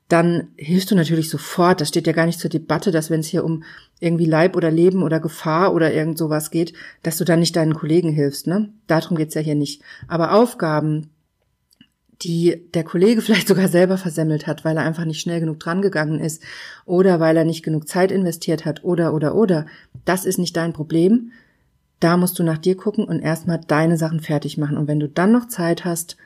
dann 0.10 0.48
hilfst 0.58 0.90
du 0.90 0.96
natürlich 0.96 1.30
sofort. 1.30 1.80
Das 1.80 1.88
steht 1.88 2.08
ja 2.08 2.14
gar 2.14 2.26
nicht 2.26 2.40
zur 2.40 2.50
Debatte, 2.50 2.92
dass 2.92 3.12
wenn 3.12 3.20
es 3.20 3.28
hier 3.28 3.46
um 3.46 3.64
irgendwie 4.00 4.26
Leib 4.26 4.56
oder 4.58 4.72
Leben 4.72 5.04
oder 5.04 5.20
Gefahr 5.20 5.74
oder 5.74 5.94
irgend 5.94 6.18
sowas 6.18 6.50
geht, 6.50 6.74
dass 7.04 7.18
du 7.18 7.26
dann 7.26 7.40
nicht 7.40 7.56
deinen 7.56 7.76
Kollegen 7.76 8.10
hilfst. 8.12 8.48
Ne? 8.48 8.70
Darum 8.88 9.16
geht's 9.16 9.36
ja 9.36 9.42
hier 9.42 9.54
nicht. 9.54 9.84
Aber 10.08 10.34
Aufgaben, 10.34 11.12
die 12.24 12.68
der 12.74 12.84
Kollege 12.84 13.22
vielleicht 13.24 13.48
sogar 13.48 13.68
selber 13.68 14.00
versemmelt 14.00 14.48
hat, 14.48 14.66
weil 14.66 14.78
er 14.78 14.84
einfach 14.84 15.06
nicht 15.06 15.22
schnell 15.22 15.40
genug 15.40 15.60
drangegangen 15.60 16.20
ist 16.20 16.42
oder 16.86 17.20
weil 17.20 17.38
er 17.38 17.46
nicht 17.46 17.64
genug 17.64 17.88
Zeit 17.88 18.12
investiert 18.12 18.66
hat 18.66 18.84
oder 18.84 19.14
oder 19.14 19.36
oder. 19.36 19.68
Das 20.06 20.26
ist 20.26 20.40
nicht 20.40 20.58
dein 20.58 20.74
Problem. 20.74 21.32
Da 22.00 22.18
musst 22.18 22.40
du 22.40 22.44
nach 22.44 22.58
dir 22.58 22.76
gucken 22.76 23.06
und 23.06 23.20
erstmal 23.20 23.60
deine 23.60 23.98
Sachen 23.98 24.22
fertig 24.22 24.58
machen. 24.58 24.78
Und 24.78 24.88
wenn 24.88 25.00
du 25.00 25.08
dann 25.08 25.32
noch 25.32 25.50
Zeit 25.50 25.86
hast, 25.86 26.18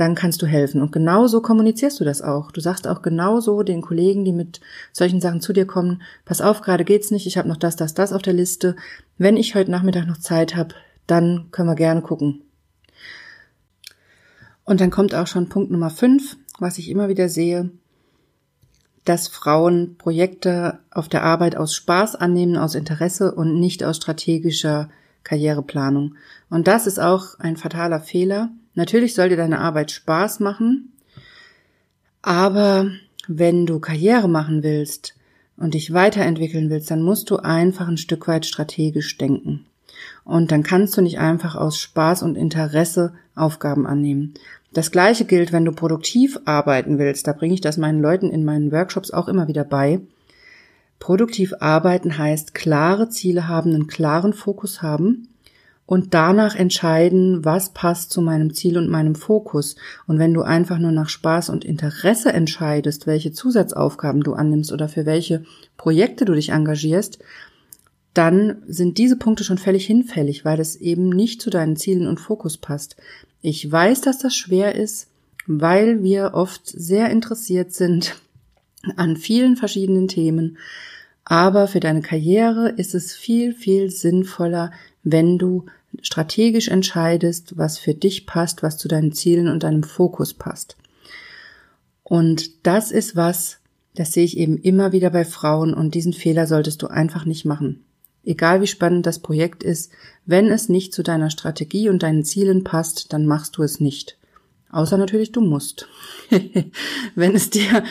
dann 0.00 0.14
kannst 0.14 0.40
du 0.40 0.46
helfen. 0.46 0.80
Und 0.80 0.92
genauso 0.92 1.42
kommunizierst 1.42 2.00
du 2.00 2.04
das 2.04 2.22
auch. 2.22 2.52
Du 2.52 2.62
sagst 2.62 2.88
auch 2.88 3.02
genauso 3.02 3.62
den 3.62 3.82
Kollegen, 3.82 4.24
die 4.24 4.32
mit 4.32 4.60
solchen 4.92 5.20
Sachen 5.20 5.42
zu 5.42 5.52
dir 5.52 5.66
kommen, 5.66 6.00
pass 6.24 6.40
auf, 6.40 6.62
gerade 6.62 6.86
geht's 6.86 7.10
nicht, 7.10 7.26
ich 7.26 7.36
habe 7.36 7.48
noch 7.48 7.58
das, 7.58 7.76
das, 7.76 7.92
das 7.92 8.14
auf 8.14 8.22
der 8.22 8.32
Liste. 8.32 8.76
Wenn 9.18 9.36
ich 9.36 9.54
heute 9.54 9.70
Nachmittag 9.70 10.06
noch 10.06 10.16
Zeit 10.16 10.56
habe, 10.56 10.74
dann 11.06 11.48
können 11.50 11.68
wir 11.68 11.74
gerne 11.74 12.00
gucken. 12.00 12.42
Und 14.64 14.80
dann 14.80 14.90
kommt 14.90 15.14
auch 15.14 15.26
schon 15.26 15.50
Punkt 15.50 15.70
Nummer 15.70 15.90
fünf, 15.90 16.36
was 16.58 16.78
ich 16.78 16.88
immer 16.88 17.08
wieder 17.08 17.28
sehe, 17.28 17.70
dass 19.04 19.28
Frauen 19.28 19.96
Projekte 19.98 20.78
auf 20.90 21.08
der 21.08 21.24
Arbeit 21.24 21.56
aus 21.56 21.74
Spaß 21.74 22.16
annehmen, 22.16 22.56
aus 22.56 22.74
Interesse 22.74 23.34
und 23.34 23.60
nicht 23.60 23.84
aus 23.84 23.96
strategischer 23.96 24.88
Karriereplanung. 25.24 26.14
Und 26.48 26.68
das 26.68 26.86
ist 26.86 27.00
auch 27.00 27.38
ein 27.38 27.58
fataler 27.58 28.00
Fehler. 28.00 28.50
Natürlich 28.80 29.14
soll 29.14 29.28
dir 29.28 29.36
deine 29.36 29.58
Arbeit 29.58 29.90
Spaß 29.90 30.40
machen, 30.40 30.94
aber 32.22 32.90
wenn 33.28 33.66
du 33.66 33.78
Karriere 33.78 34.26
machen 34.26 34.62
willst 34.62 35.16
und 35.58 35.74
dich 35.74 35.92
weiterentwickeln 35.92 36.70
willst, 36.70 36.90
dann 36.90 37.02
musst 37.02 37.28
du 37.28 37.36
einfach 37.36 37.88
ein 37.88 37.98
Stück 37.98 38.26
weit 38.26 38.46
strategisch 38.46 39.18
denken. 39.18 39.66
Und 40.24 40.50
dann 40.50 40.62
kannst 40.62 40.96
du 40.96 41.02
nicht 41.02 41.18
einfach 41.18 41.56
aus 41.56 41.78
Spaß 41.78 42.22
und 42.22 42.36
Interesse 42.36 43.12
Aufgaben 43.34 43.86
annehmen. 43.86 44.32
Das 44.72 44.90
gleiche 44.90 45.26
gilt, 45.26 45.52
wenn 45.52 45.66
du 45.66 45.72
produktiv 45.72 46.38
arbeiten 46.46 46.98
willst. 46.98 47.26
Da 47.26 47.34
bringe 47.34 47.52
ich 47.52 47.60
das 47.60 47.76
meinen 47.76 48.00
Leuten 48.00 48.30
in 48.30 48.46
meinen 48.46 48.72
Workshops 48.72 49.10
auch 49.10 49.28
immer 49.28 49.46
wieder 49.46 49.64
bei. 49.64 50.00
Produktiv 50.98 51.52
arbeiten 51.60 52.16
heißt 52.16 52.54
klare 52.54 53.10
Ziele 53.10 53.46
haben, 53.46 53.74
einen 53.74 53.88
klaren 53.88 54.32
Fokus 54.32 54.80
haben 54.80 55.28
und 55.90 56.14
danach 56.14 56.54
entscheiden, 56.54 57.44
was 57.44 57.70
passt 57.70 58.12
zu 58.12 58.22
meinem 58.22 58.54
Ziel 58.54 58.78
und 58.78 58.88
meinem 58.88 59.16
Fokus. 59.16 59.74
Und 60.06 60.20
wenn 60.20 60.32
du 60.32 60.42
einfach 60.42 60.78
nur 60.78 60.92
nach 60.92 61.08
Spaß 61.08 61.48
und 61.48 61.64
Interesse 61.64 62.32
entscheidest, 62.32 63.08
welche 63.08 63.32
Zusatzaufgaben 63.32 64.22
du 64.22 64.34
annimmst 64.34 64.70
oder 64.70 64.88
für 64.88 65.04
welche 65.04 65.42
Projekte 65.76 66.26
du 66.26 66.34
dich 66.34 66.50
engagierst, 66.50 67.18
dann 68.14 68.62
sind 68.68 68.98
diese 68.98 69.16
Punkte 69.16 69.42
schon 69.42 69.58
völlig 69.58 69.84
hinfällig, 69.84 70.44
weil 70.44 70.60
es 70.60 70.76
eben 70.76 71.08
nicht 71.08 71.42
zu 71.42 71.50
deinen 71.50 71.74
Zielen 71.74 72.06
und 72.06 72.20
Fokus 72.20 72.56
passt. 72.56 72.94
Ich 73.42 73.68
weiß, 73.68 74.00
dass 74.00 74.18
das 74.18 74.36
schwer 74.36 74.76
ist, 74.76 75.08
weil 75.48 76.04
wir 76.04 76.34
oft 76.34 76.68
sehr 76.68 77.10
interessiert 77.10 77.72
sind 77.72 78.14
an 78.96 79.16
vielen 79.16 79.56
verschiedenen 79.56 80.06
Themen. 80.06 80.56
Aber 81.24 81.66
für 81.66 81.80
deine 81.80 82.00
Karriere 82.00 82.68
ist 82.68 82.94
es 82.94 83.12
viel, 83.12 83.54
viel 83.54 83.90
sinnvoller, 83.90 84.70
wenn 85.02 85.36
du 85.36 85.66
strategisch 86.02 86.68
entscheidest, 86.68 87.56
was 87.56 87.78
für 87.78 87.94
dich 87.94 88.26
passt, 88.26 88.62
was 88.62 88.76
zu 88.76 88.88
deinen 88.88 89.12
Zielen 89.12 89.48
und 89.48 89.62
deinem 89.62 89.82
Fokus 89.82 90.34
passt. 90.34 90.76
Und 92.02 92.66
das 92.66 92.90
ist 92.90 93.16
was, 93.16 93.58
das 93.94 94.12
sehe 94.12 94.24
ich 94.24 94.36
eben 94.36 94.56
immer 94.56 94.92
wieder 94.92 95.10
bei 95.10 95.24
Frauen 95.24 95.74
und 95.74 95.94
diesen 95.94 96.12
Fehler 96.12 96.46
solltest 96.46 96.82
du 96.82 96.86
einfach 96.86 97.24
nicht 97.24 97.44
machen. 97.44 97.84
Egal 98.24 98.60
wie 98.60 98.66
spannend 98.66 99.06
das 99.06 99.20
Projekt 99.20 99.62
ist, 99.62 99.90
wenn 100.26 100.48
es 100.48 100.68
nicht 100.68 100.92
zu 100.92 101.02
deiner 101.02 101.30
Strategie 101.30 101.88
und 101.88 102.02
deinen 102.02 102.24
Zielen 102.24 102.64
passt, 102.64 103.12
dann 103.12 103.26
machst 103.26 103.56
du 103.56 103.62
es 103.62 103.80
nicht. 103.80 104.18
Außer 104.70 104.98
natürlich 104.98 105.32
du 105.32 105.40
musst. 105.40 105.88
wenn 107.14 107.34
es 107.34 107.50
dir, 107.50 107.82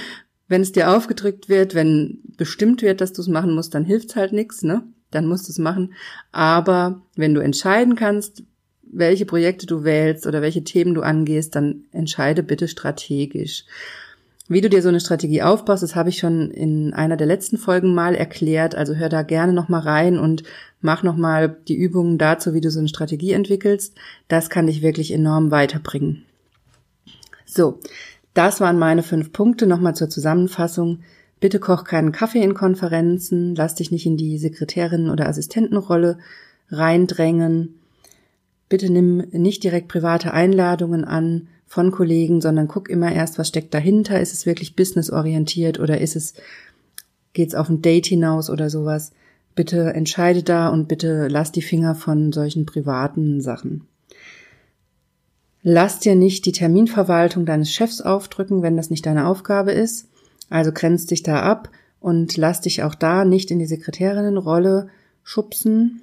wenn 0.48 0.62
es 0.62 0.72
dir 0.72 0.96
aufgedrückt 0.96 1.50
wird, 1.50 1.74
wenn 1.76 2.20
bestimmt 2.38 2.82
wird, 2.82 3.02
dass 3.02 3.14
du 3.14 3.22
es 3.22 3.28
machen 3.28 3.54
musst, 3.54 3.74
dann 3.74 3.86
hilft's 3.86 4.16
halt 4.16 4.34
nichts, 4.34 4.64
ne? 4.64 4.84
Dann 5.12 5.26
musst 5.26 5.48
du 5.48 5.52
es 5.52 5.60
machen. 5.60 5.94
Aber 6.32 7.02
wenn 7.16 7.34
du 7.34 7.42
entscheiden 7.42 7.96
kannst, 7.96 8.44
welche 8.92 9.26
Projekte 9.26 9.66
du 9.66 9.84
wählst 9.84 10.26
oder 10.26 10.42
welche 10.42 10.64
Themen 10.64 10.94
du 10.94 11.02
angehst, 11.02 11.56
dann 11.56 11.84
entscheide 11.92 12.44
bitte 12.44 12.68
strategisch. 12.68 13.66
Wie 14.52 14.62
du 14.62 14.70
dir 14.70 14.82
so 14.82 14.90
eine 14.90 15.00
Strategie 15.00 15.44
aufbaust, 15.44 15.84
das 15.84 15.96
habe 15.96 16.10
ich 16.10 16.18
schon 16.18 16.50
in 16.50 16.92
einer 16.96 17.18
der 17.18 17.28
letzten 17.28 17.60
Folgen 17.60 17.94
mal 17.94 18.16
erklärt. 18.16 18.74
Also 18.74 18.96
hör 18.96 19.08
da 19.08 19.22
gerne 19.22 19.54
nochmal 19.54 19.82
rein 19.82 20.18
und 20.18 20.42
mach 20.82 21.04
nochmal 21.04 21.56
die 21.68 21.76
Übungen 21.76 22.18
dazu, 22.18 22.56
wie 22.56 22.62
du 22.62 22.72
so 22.72 22.80
eine 22.80 22.88
Strategie 22.88 23.34
entwickelst. 23.34 23.94
Das 24.28 24.50
kann 24.50 24.66
dich 24.66 24.82
wirklich 24.82 25.14
enorm 25.14 25.52
weiterbringen. 25.52 26.26
So, 27.46 27.80
das 28.34 28.60
waren 28.60 28.80
meine 28.80 29.04
fünf 29.04 29.32
Punkte. 29.32 29.68
Nochmal 29.68 29.96
zur 29.96 30.10
Zusammenfassung. 30.10 31.02
Bitte 31.40 31.60
koch 31.60 31.84
keinen 31.84 32.12
Kaffee 32.12 32.44
in 32.44 32.54
Konferenzen. 32.54 33.56
Lass 33.56 33.76
dich 33.76 33.92
nicht 33.92 34.06
in 34.06 34.18
die 34.18 34.38
Sekretärin- 34.38 35.10
oder 35.10 35.28
Assistentenrolle 35.28 36.18
reindrängen. 36.70 37.76
Bitte 38.68 38.92
nimm 38.92 39.26
nicht 39.32 39.64
direkt 39.64 39.88
private 39.88 40.34
Einladungen 40.34 41.06
an 41.06 41.48
von 41.66 41.92
Kollegen, 41.92 42.42
sondern 42.42 42.68
guck 42.68 42.90
immer 42.90 43.12
erst, 43.12 43.38
was 43.38 43.48
steckt 43.48 43.74
dahinter. 43.74 44.20
Ist 44.20 44.34
es 44.34 44.46
wirklich 44.46 44.76
businessorientiert 44.76 45.80
oder 45.80 46.02
ist 46.02 46.16
es, 46.16 46.34
geht's 47.34 47.56
auf 47.56 47.70
ein 47.70 47.82
Date 47.82 48.08
hinaus 48.08 48.50
oder 48.50 48.70
sowas? 48.70 49.12
Bitte 49.56 49.94
entscheide 49.94 50.44
da 50.44 50.70
und 50.70 50.88
bitte 50.88 51.28
lass 51.28 51.52
die 51.52 51.62
Finger 51.62 51.96
von 51.96 52.32
solchen 52.32 52.66
privaten 52.66 53.42
Sachen. 53.42 53.88
Lass 55.62 56.00
dir 56.00 56.16
nicht 56.16 56.46
die 56.46 56.52
Terminverwaltung 56.52 57.46
deines 57.46 57.72
Chefs 57.72 58.02
aufdrücken, 58.02 58.62
wenn 58.62 58.78
das 58.78 58.90
nicht 58.90 59.06
deine 59.06 59.28
Aufgabe 59.28 59.72
ist. 59.72 60.08
Also 60.50 60.72
grenz 60.72 61.06
dich 61.06 61.24
da 61.24 61.42
ab 61.42 61.70
und 62.00 62.38
lass 62.38 62.62
dich 62.62 62.84
auch 62.84 62.96
da 62.96 63.26
nicht 63.26 63.52
in 63.52 63.60
die 63.60 63.66
Sekretärinnenrolle 63.66 64.90
schubsen. 65.24 66.02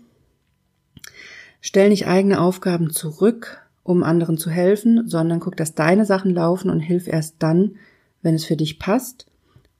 Stell 1.60 1.88
nicht 1.88 2.06
eigene 2.06 2.40
Aufgaben 2.40 2.90
zurück, 2.90 3.66
um 3.82 4.02
anderen 4.02 4.38
zu 4.38 4.50
helfen, 4.50 5.08
sondern 5.08 5.40
guck, 5.40 5.56
dass 5.56 5.74
deine 5.74 6.04
Sachen 6.04 6.32
laufen 6.32 6.70
und 6.70 6.80
hilf 6.80 7.08
erst 7.08 7.36
dann, 7.40 7.76
wenn 8.22 8.34
es 8.34 8.44
für 8.44 8.56
dich 8.56 8.78
passt. 8.78 9.26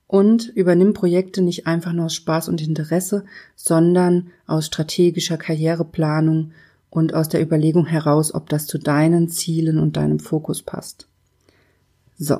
Und 0.07 0.47
übernimm 0.47 0.93
Projekte 0.93 1.41
nicht 1.41 1.67
einfach 1.67 1.91
nur 1.91 2.05
aus 2.05 2.15
Spaß 2.15 2.47
und 2.47 2.61
Interesse, 2.61 3.25
sondern 3.55 4.27
aus 4.45 4.67
strategischer 4.67 5.37
Karriereplanung 5.37 6.53
und 6.89 7.13
aus 7.13 7.27
der 7.27 7.41
Überlegung 7.41 7.85
heraus, 7.85 8.33
ob 8.33 8.47
das 8.47 8.65
zu 8.65 8.77
deinen 8.77 9.27
Zielen 9.27 9.77
und 9.77 9.97
deinem 9.97 10.19
Fokus 10.19 10.61
passt. 10.61 11.07
So. 12.17 12.39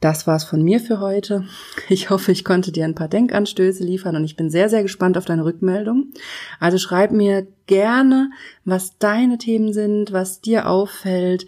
Das 0.00 0.28
war's 0.28 0.44
von 0.44 0.62
mir 0.62 0.78
für 0.78 1.00
heute. 1.00 1.44
Ich 1.88 2.08
hoffe, 2.08 2.30
ich 2.30 2.44
konnte 2.44 2.70
dir 2.70 2.84
ein 2.84 2.94
paar 2.94 3.08
Denkanstöße 3.08 3.82
liefern 3.82 4.14
und 4.14 4.24
ich 4.24 4.36
bin 4.36 4.48
sehr, 4.48 4.68
sehr 4.68 4.82
gespannt 4.82 5.18
auf 5.18 5.24
deine 5.24 5.44
Rückmeldung. 5.44 6.12
Also 6.60 6.78
schreib 6.78 7.10
mir 7.10 7.48
gerne, 7.66 8.30
was 8.64 8.98
deine 8.98 9.38
Themen 9.38 9.72
sind, 9.72 10.12
was 10.12 10.40
dir 10.40 10.68
auffällt, 10.68 11.46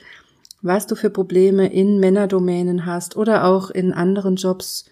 was 0.62 0.88
du 0.88 0.96
für 0.96 1.10
Probleme 1.10 1.72
in 1.72 2.00
Männerdomänen 2.00 2.86
hast 2.86 3.16
oder 3.16 3.44
auch 3.44 3.70
in 3.70 3.92
anderen 3.92 4.34
Jobs, 4.34 4.86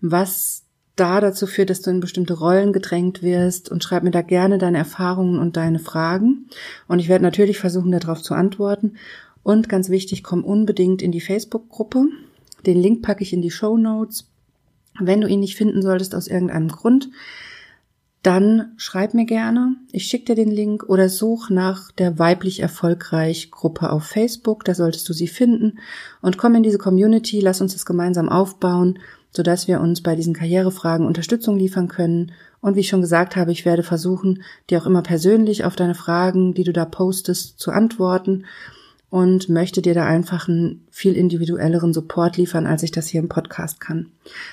was 0.00 0.62
da 0.96 1.20
dazu 1.20 1.46
führt, 1.46 1.70
dass 1.70 1.82
du 1.82 1.90
in 1.90 2.00
bestimmte 2.00 2.34
Rollen 2.34 2.72
gedrängt 2.72 3.22
wirst 3.22 3.70
und 3.70 3.84
schreib 3.84 4.02
mir 4.02 4.12
da 4.12 4.22
gerne 4.22 4.58
deine 4.58 4.78
Erfahrungen 4.78 5.38
und 5.38 5.56
deine 5.56 5.78
Fragen. 5.78 6.46
Und 6.88 7.00
ich 7.00 7.08
werde 7.08 7.24
natürlich 7.24 7.58
versuchen, 7.58 7.92
darauf 7.92 8.22
zu 8.22 8.34
antworten. 8.34 8.96
Und 9.42 9.68
ganz 9.68 9.90
wichtig, 9.90 10.22
komm 10.22 10.42
unbedingt 10.42 11.02
in 11.02 11.12
die 11.12 11.20
Facebook-Gruppe. 11.20 12.06
Den 12.66 12.80
Link 12.80 13.02
packe 13.02 13.22
ich 13.22 13.32
in 13.32 13.42
die 13.42 13.50
Show 13.50 13.76
Notes. 13.76 14.26
Wenn 14.98 15.20
du 15.20 15.28
ihn 15.28 15.40
nicht 15.40 15.56
finden 15.56 15.82
solltest 15.82 16.14
aus 16.14 16.28
irgendeinem 16.28 16.68
Grund, 16.68 17.08
dann 18.24 18.72
schreib 18.78 19.12
mir 19.12 19.26
gerne. 19.26 19.76
Ich 19.92 20.06
schicke 20.06 20.34
dir 20.34 20.34
den 20.34 20.50
Link 20.50 20.84
oder 20.88 21.10
such 21.10 21.50
nach 21.50 21.92
der 21.92 22.18
weiblich 22.18 22.60
erfolgreich 22.60 23.50
Gruppe 23.50 23.90
auf 23.90 24.04
Facebook. 24.04 24.64
Da 24.64 24.74
solltest 24.74 25.06
du 25.08 25.12
sie 25.12 25.28
finden 25.28 25.78
und 26.22 26.38
komm 26.38 26.54
in 26.54 26.62
diese 26.62 26.78
Community. 26.78 27.40
Lass 27.40 27.60
uns 27.60 27.74
das 27.74 27.84
gemeinsam 27.84 28.30
aufbauen, 28.30 28.98
sodass 29.30 29.68
wir 29.68 29.80
uns 29.80 30.02
bei 30.02 30.16
diesen 30.16 30.32
Karrierefragen 30.32 31.06
Unterstützung 31.06 31.58
liefern 31.58 31.88
können. 31.88 32.32
Und 32.62 32.76
wie 32.76 32.80
ich 32.80 32.88
schon 32.88 33.02
gesagt 33.02 33.36
habe, 33.36 33.52
ich 33.52 33.66
werde 33.66 33.82
versuchen, 33.82 34.42
dir 34.70 34.80
auch 34.80 34.86
immer 34.86 35.02
persönlich 35.02 35.64
auf 35.64 35.76
deine 35.76 35.94
Fragen, 35.94 36.54
die 36.54 36.64
du 36.64 36.72
da 36.72 36.86
postest, 36.86 37.58
zu 37.58 37.72
antworten 37.72 38.46
und 39.14 39.48
möchte 39.48 39.80
dir 39.80 39.94
da 39.94 40.06
einfach 40.06 40.48
einen 40.48 40.88
viel 40.90 41.16
individuelleren 41.16 41.92
Support 41.92 42.36
liefern, 42.36 42.66
als 42.66 42.82
ich 42.82 42.90
das 42.90 43.06
hier 43.06 43.20
im 43.20 43.28
Podcast 43.28 43.78
kann. 43.78 44.10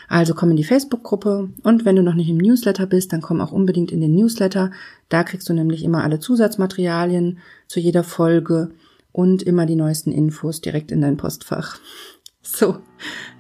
Also 0.08 0.36
komm 0.36 0.52
in 0.52 0.56
die 0.56 0.64
Facebook-Gruppe 0.64 1.50
und 1.64 1.84
wenn 1.84 1.96
du 1.96 2.04
noch 2.04 2.14
nicht 2.14 2.30
im 2.30 2.38
Newsletter 2.38 2.86
bist, 2.86 3.12
dann 3.12 3.22
komm 3.22 3.42
auch 3.42 3.52
unbedingt 3.52 3.92
in 3.92 4.02
den 4.02 4.14
Newsletter. 4.14 4.70
Da 5.10 5.24
kriegst 5.24 5.50
du 5.50 5.54
nämlich 5.54 5.84
immer 5.84 6.04
alle 6.04 6.20
Zusatzmaterialien 6.20 7.40
zu 7.66 7.80
jeder 7.80 8.04
Folge 8.04 8.70
und 9.12 9.42
immer 9.42 9.66
die 9.66 9.76
neuesten 9.76 10.12
Infos 10.12 10.62
direkt 10.62 10.92
in 10.92 11.02
dein 11.02 11.18
Postfach. 11.18 11.80
So, 12.44 12.78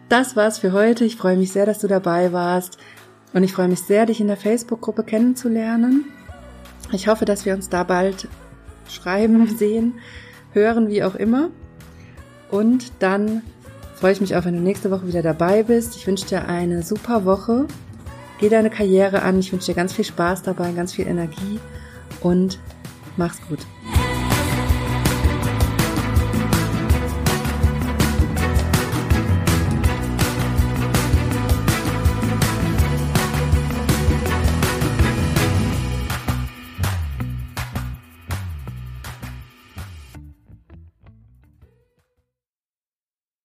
das 0.09 0.35
war's 0.35 0.57
für 0.57 0.71
heute. 0.71 1.05
Ich 1.05 1.17
freue 1.17 1.37
mich 1.37 1.51
sehr, 1.51 1.67
dass 1.67 1.77
du 1.77 1.87
dabei 1.87 2.33
warst 2.33 2.79
und 3.33 3.43
ich 3.43 3.53
freue 3.53 3.67
mich 3.67 3.81
sehr, 3.81 4.07
dich 4.07 4.21
in 4.21 4.27
der 4.27 4.37
Facebook-Gruppe 4.37 5.03
kennenzulernen. 5.03 6.05
Ich 6.91 7.07
hoffe, 7.07 7.25
dass 7.25 7.45
wir 7.45 7.53
uns 7.53 7.69
da 7.69 7.83
bald 7.83 8.27
schreiben 8.87 9.45
sehen 9.55 9.93
hören, 10.53 10.89
wie 10.89 11.03
auch 11.03 11.15
immer. 11.15 11.49
Und 12.49 12.91
dann 12.99 13.41
freue 13.95 14.13
ich 14.13 14.21
mich 14.21 14.35
auch, 14.35 14.45
wenn 14.45 14.55
du 14.55 14.61
nächste 14.61 14.91
Woche 14.91 15.07
wieder 15.07 15.21
dabei 15.21 15.63
bist. 15.63 15.95
Ich 15.95 16.07
wünsche 16.07 16.25
dir 16.25 16.47
eine 16.47 16.83
super 16.83 17.25
Woche. 17.25 17.67
Geh 18.39 18.49
deine 18.49 18.69
Karriere 18.69 19.21
an. 19.21 19.39
Ich 19.39 19.51
wünsche 19.51 19.67
dir 19.67 19.75
ganz 19.75 19.93
viel 19.93 20.05
Spaß 20.05 20.43
dabei, 20.43 20.71
ganz 20.71 20.93
viel 20.93 21.07
Energie 21.07 21.59
und 22.21 22.59
mach's 23.15 23.39
gut. 23.47 23.59